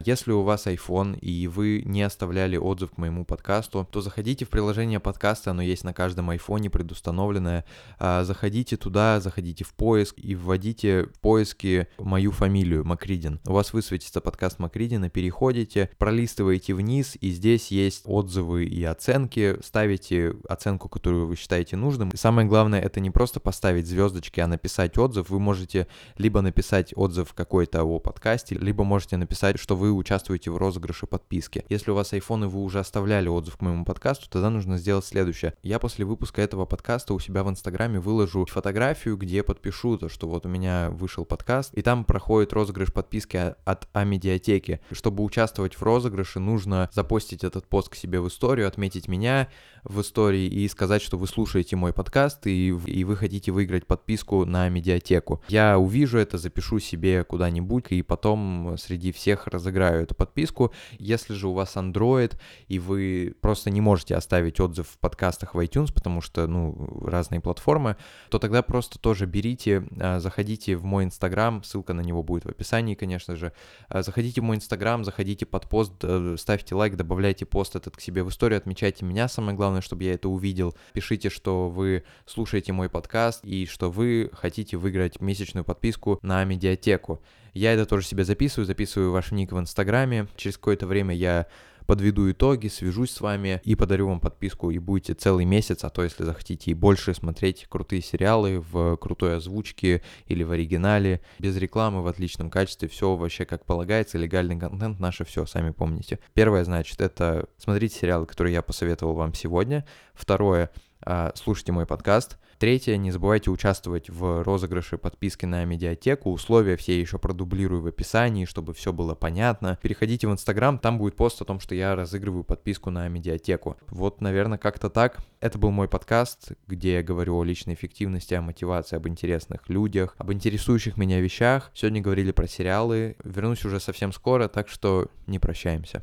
Если 0.00 0.32
у 0.32 0.42
вас 0.42 0.66
iPhone 0.66 1.18
и 1.18 1.46
вы 1.46 1.82
не 1.84 2.02
оставляли 2.02 2.56
отзыв 2.56 2.92
к 2.92 2.98
моему 2.98 3.24
подкасту, 3.24 3.86
то 3.90 4.00
заходите 4.00 4.44
в 4.44 4.48
приложение 4.48 5.00
подкаста, 5.00 5.52
оно 5.52 5.62
есть 5.62 5.84
на 5.84 5.92
каждом 5.92 6.30
iPhone 6.30 6.70
предустановленное. 6.70 7.64
А, 7.98 8.24
заходите 8.24 8.76
туда, 8.76 9.20
заходите 9.20 9.64
в 9.64 9.74
поиск 9.74 10.14
и 10.18 10.34
вводите 10.34 11.04
в 11.04 11.20
поиски 11.20 11.88
мою 11.98 12.32
фамилию 12.32 12.84
Макридин. 12.84 13.40
У 13.46 13.52
вас 13.52 13.72
высветится 13.72 14.20
подкаст 14.20 14.58
Макридина, 14.58 15.10
переходите, 15.10 15.90
пролистываете 15.98 16.74
вниз, 16.74 17.16
и 17.20 17.30
здесь 17.30 17.70
есть 17.70 18.02
отзывы 18.04 18.64
и 18.64 18.82
оценки. 18.84 19.56
Ставите 19.62 20.34
оценку, 20.48 20.88
которую 20.88 21.26
вы 21.26 21.36
считаете 21.36 21.76
нужным. 21.76 22.10
И 22.10 22.16
самое 22.16 22.48
главное, 22.48 22.80
это 22.80 23.00
не 23.00 23.10
просто 23.10 23.40
поставить 23.40 23.86
звездочки, 23.86 24.40
а 24.40 24.46
написать 24.46 24.96
отзыв. 24.98 25.30
Вы 25.30 25.40
можете 25.40 25.86
либо 26.16 26.40
написать 26.40 26.92
отзыв 26.96 27.34
какой-то 27.34 27.82
о 27.84 27.98
подкасте, 27.98 28.56
либо 28.56 28.84
можете 28.84 29.16
написать, 29.16 29.58
что 29.58 29.76
вы 29.76 29.83
участвуете 29.90 30.50
в 30.50 30.56
розыгрыше 30.56 31.06
подписки. 31.06 31.64
Если 31.68 31.90
у 31.90 31.94
вас 31.94 32.12
iPhone 32.12 32.44
и 32.44 32.48
вы 32.48 32.62
уже 32.62 32.78
оставляли 32.78 33.28
отзыв 33.28 33.56
к 33.56 33.60
моему 33.60 33.84
подкасту, 33.84 34.28
тогда 34.28 34.50
нужно 34.50 34.78
сделать 34.78 35.04
следующее. 35.04 35.54
Я 35.62 35.78
после 35.78 36.04
выпуска 36.04 36.42
этого 36.42 36.66
подкаста 36.66 37.14
у 37.14 37.18
себя 37.18 37.44
в 37.44 37.50
Инстаграме 37.50 38.00
выложу 38.00 38.46
фотографию, 38.46 39.16
где 39.16 39.42
подпишу 39.42 39.98
то, 39.98 40.08
что 40.08 40.28
вот 40.28 40.46
у 40.46 40.48
меня 40.48 40.90
вышел 40.90 41.24
подкаст, 41.24 41.74
и 41.74 41.82
там 41.82 42.04
проходит 42.04 42.52
розыгрыш 42.52 42.92
подписки 42.92 43.54
от 43.64 43.88
Амедиатеки. 43.92 44.80
Чтобы 44.90 45.22
участвовать 45.22 45.74
в 45.74 45.82
розыгрыше, 45.82 46.40
нужно 46.40 46.88
запостить 46.92 47.44
этот 47.44 47.66
пост 47.66 47.88
к 47.88 47.94
себе 47.94 48.20
в 48.20 48.28
историю, 48.28 48.68
отметить 48.68 49.08
меня 49.08 49.48
в 49.84 50.00
истории 50.00 50.46
и 50.46 50.66
сказать, 50.68 51.02
что 51.02 51.18
вы 51.18 51.26
слушаете 51.26 51.76
мой 51.76 51.92
подкаст 51.92 52.46
и, 52.46 52.68
и 52.68 53.04
вы 53.04 53.16
хотите 53.16 53.52
выиграть 53.52 53.86
подписку 53.86 54.44
на 54.44 54.68
медиатеку. 54.68 55.42
Я 55.48 55.78
увижу 55.78 56.18
это, 56.18 56.38
запишу 56.38 56.78
себе 56.78 57.24
куда-нибудь 57.24 57.86
и 57.90 58.02
потом 58.02 58.76
среди 58.78 59.12
всех 59.12 59.46
разыграю 59.46 59.73
забираю 59.74 60.04
эту 60.04 60.14
подписку. 60.14 60.72
Если 60.98 61.34
же 61.34 61.48
у 61.48 61.52
вас 61.52 61.76
Android, 61.76 62.36
и 62.68 62.78
вы 62.78 63.34
просто 63.40 63.70
не 63.70 63.80
можете 63.80 64.14
оставить 64.14 64.60
отзыв 64.60 64.88
в 64.88 64.98
подкастах 64.98 65.54
в 65.54 65.58
iTunes, 65.58 65.92
потому 65.92 66.20
что, 66.20 66.46
ну, 66.46 67.02
разные 67.04 67.40
платформы, 67.40 67.96
то 68.30 68.38
тогда 68.38 68.62
просто 68.62 69.00
тоже 69.00 69.26
берите, 69.26 69.84
а, 70.00 70.20
заходите 70.20 70.76
в 70.76 70.84
мой 70.84 71.04
Инстаграм, 71.04 71.64
ссылка 71.64 71.92
на 71.92 72.02
него 72.02 72.22
будет 72.22 72.44
в 72.44 72.48
описании, 72.48 72.94
конечно 72.94 73.34
же. 73.34 73.52
А, 73.88 74.02
заходите 74.02 74.40
в 74.40 74.44
мой 74.44 74.56
Инстаграм, 74.56 75.04
заходите 75.04 75.44
под 75.44 75.68
пост, 75.68 75.92
ставьте 76.36 76.74
лайк, 76.76 76.94
добавляйте 76.94 77.44
пост 77.44 77.74
этот 77.74 77.96
к 77.96 78.00
себе 78.00 78.22
в 78.22 78.28
историю, 78.28 78.58
отмечайте 78.58 79.04
меня, 79.04 79.26
самое 79.26 79.56
главное, 79.56 79.80
чтобы 79.80 80.04
я 80.04 80.14
это 80.14 80.28
увидел. 80.28 80.74
Пишите, 80.92 81.30
что 81.30 81.68
вы 81.68 82.04
слушаете 82.26 82.72
мой 82.72 82.88
подкаст 82.88 83.44
и 83.44 83.66
что 83.66 83.90
вы 83.90 84.30
хотите 84.32 84.76
выиграть 84.76 85.20
месячную 85.20 85.64
подписку 85.64 86.20
на 86.22 86.44
медиатеку. 86.44 87.20
Я 87.54 87.72
это 87.72 87.86
тоже 87.86 88.04
себе 88.04 88.24
записываю, 88.24 88.66
записываю 88.66 89.12
ваш 89.12 89.30
ник 89.30 89.52
в 89.52 89.58
Инстаграме. 89.58 90.26
Через 90.36 90.56
какое-то 90.56 90.86
время 90.88 91.14
я 91.14 91.46
подведу 91.86 92.30
итоги, 92.30 92.68
свяжусь 92.68 93.12
с 93.12 93.20
вами 93.20 93.60
и 93.64 93.74
подарю 93.74 94.08
вам 94.08 94.18
подписку, 94.18 94.70
и 94.70 94.78
будете 94.78 95.14
целый 95.14 95.44
месяц, 95.44 95.84
а 95.84 95.90
то, 95.90 96.02
если 96.02 96.24
захотите 96.24 96.70
и 96.70 96.74
больше 96.74 97.14
смотреть 97.14 97.66
крутые 97.68 98.02
сериалы 98.02 98.60
в 98.60 98.96
крутой 98.96 99.36
озвучке 99.36 100.02
или 100.26 100.42
в 100.42 100.50
оригинале, 100.50 101.20
без 101.38 101.56
рекламы, 101.56 102.02
в 102.02 102.06
отличном 102.06 102.50
качестве, 102.50 102.88
все 102.88 103.14
вообще 103.14 103.44
как 103.44 103.64
полагается, 103.64 104.18
легальный 104.18 104.58
контент, 104.58 104.98
наше 104.98 105.24
все, 105.24 105.46
сами 105.46 105.70
помните. 105.70 106.18
Первое, 106.32 106.64
значит, 106.64 107.00
это 107.00 107.48
смотрите 107.58 107.96
сериалы, 107.98 108.26
которые 108.26 108.54
я 108.54 108.62
посоветовал 108.62 109.14
вам 109.14 109.34
сегодня. 109.34 109.86
Второе, 110.14 110.70
э, 111.06 111.30
слушайте 111.34 111.72
мой 111.72 111.86
подкаст. 111.86 112.38
Третье, 112.58 112.96
не 112.96 113.10
забывайте 113.10 113.50
участвовать 113.50 114.08
в 114.08 114.42
розыгрыше 114.42 114.98
подписки 114.98 115.44
на 115.44 115.64
медиатеку. 115.64 116.30
Условия 116.30 116.76
все 116.76 116.98
еще 116.98 117.18
продублирую 117.18 117.82
в 117.82 117.86
описании, 117.86 118.44
чтобы 118.44 118.74
все 118.74 118.92
было 118.92 119.14
понятно. 119.14 119.78
Переходите 119.82 120.28
в 120.28 120.32
Инстаграм, 120.32 120.78
там 120.78 120.98
будет 120.98 121.16
пост 121.16 121.42
о 121.42 121.44
том, 121.44 121.60
что 121.60 121.74
я 121.74 121.94
разыгрываю 121.96 122.44
подписку 122.44 122.90
на 122.90 123.08
медиатеку. 123.08 123.76
Вот, 123.88 124.20
наверное, 124.20 124.58
как-то 124.58 124.90
так. 124.90 125.18
Это 125.40 125.58
был 125.58 125.70
мой 125.70 125.88
подкаст, 125.88 126.52
где 126.66 126.94
я 126.94 127.02
говорю 127.02 127.38
о 127.38 127.44
личной 127.44 127.74
эффективности, 127.74 128.34
о 128.34 128.42
мотивации, 128.42 128.96
об 128.96 129.08
интересных 129.08 129.68
людях, 129.68 130.14
об 130.18 130.32
интересующих 130.32 130.96
меня 130.96 131.20
вещах. 131.20 131.70
Сегодня 131.74 132.00
говорили 132.00 132.32
про 132.32 132.46
сериалы. 132.46 133.16
Вернусь 133.24 133.64
уже 133.64 133.80
совсем 133.80 134.12
скоро, 134.12 134.48
так 134.48 134.68
что 134.68 135.10
не 135.26 135.38
прощаемся. 135.38 136.02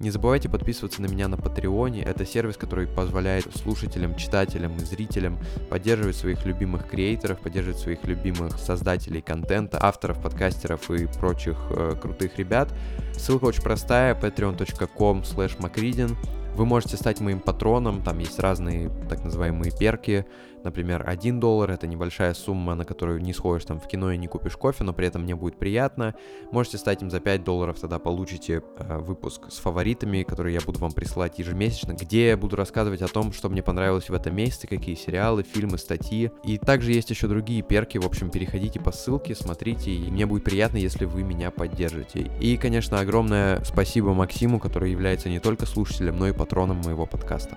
Не 0.00 0.08
забывайте 0.08 0.48
подписываться 0.48 1.02
на 1.02 1.08
меня 1.08 1.28
на 1.28 1.36
Патреоне. 1.36 2.02
Это 2.02 2.24
сервис, 2.24 2.56
который 2.56 2.86
позволяет 2.86 3.54
слушателям, 3.54 4.16
читателям 4.16 4.74
и 4.76 4.78
зрителям 4.78 5.38
поддерживать 5.68 6.16
своих 6.16 6.46
любимых 6.46 6.88
креаторов, 6.88 7.40
поддерживать 7.40 7.80
своих 7.80 8.02
любимых 8.04 8.58
создателей 8.58 9.20
контента, 9.20 9.78
авторов, 9.78 10.22
подкастеров 10.22 10.90
и 10.90 11.06
прочих 11.06 11.58
э, 11.68 11.96
крутых 12.00 12.38
ребят. 12.38 12.72
Ссылка 13.12 13.44
очень 13.44 13.62
простая, 13.62 14.14
patreon.com 14.14 15.20
slash 15.20 16.16
Вы 16.56 16.64
можете 16.64 16.96
стать 16.96 17.20
моим 17.20 17.40
патроном, 17.40 18.02
там 18.02 18.20
есть 18.20 18.38
разные 18.38 18.90
так 19.10 19.22
называемые 19.22 19.70
перки, 19.70 20.24
Например, 20.64 21.04
1 21.06 21.40
доллар— 21.40 21.70
это 21.72 21.86
небольшая 21.86 22.34
сумма, 22.34 22.74
на 22.74 22.84
которую 22.84 23.20
не 23.20 23.32
сходишь 23.32 23.64
там 23.64 23.80
в 23.80 23.86
кино 23.86 24.12
и 24.12 24.18
не 24.18 24.26
купишь 24.26 24.56
кофе, 24.56 24.84
но 24.84 24.92
при 24.92 25.06
этом 25.06 25.22
мне 25.22 25.34
будет 25.34 25.58
приятно. 25.58 26.14
Можете 26.52 26.78
стать 26.78 27.02
им 27.02 27.10
за 27.10 27.20
5 27.20 27.44
долларов, 27.44 27.78
тогда 27.80 27.98
получите 27.98 28.62
э, 28.78 28.98
выпуск 28.98 29.50
с 29.50 29.58
фаворитами, 29.58 30.22
которые 30.22 30.54
я 30.54 30.60
буду 30.60 30.78
вам 30.78 30.92
присылать 30.92 31.38
ежемесячно, 31.38 31.92
где 31.92 32.28
я 32.28 32.36
буду 32.36 32.56
рассказывать 32.56 33.02
о 33.02 33.08
том, 33.08 33.32
что 33.32 33.48
мне 33.48 33.62
понравилось 33.62 34.10
в 34.10 34.14
этом 34.14 34.34
месяце, 34.34 34.66
какие 34.66 34.94
сериалы, 34.94 35.42
фильмы, 35.42 35.78
статьи. 35.78 36.30
И 36.44 36.58
также 36.58 36.92
есть 36.92 37.10
еще 37.10 37.26
другие 37.26 37.62
перки, 37.62 37.98
в 37.98 38.06
общем, 38.06 38.30
переходите 38.30 38.80
по 38.80 38.92
ссылке, 38.92 39.34
смотрите, 39.34 39.90
и 39.90 40.10
мне 40.10 40.26
будет 40.26 40.44
приятно, 40.44 40.76
если 40.76 41.04
вы 41.04 41.22
меня 41.22 41.50
поддержите. 41.50 42.30
И, 42.40 42.56
конечно, 42.56 43.00
огромное 43.00 43.62
спасибо 43.64 44.12
Максиму, 44.12 44.58
который 44.60 44.90
является 44.90 45.28
не 45.28 45.40
только 45.40 45.66
слушателем, 45.66 46.18
но 46.18 46.28
и 46.28 46.32
патроном 46.32 46.78
моего 46.84 47.06
подкаста. 47.06 47.56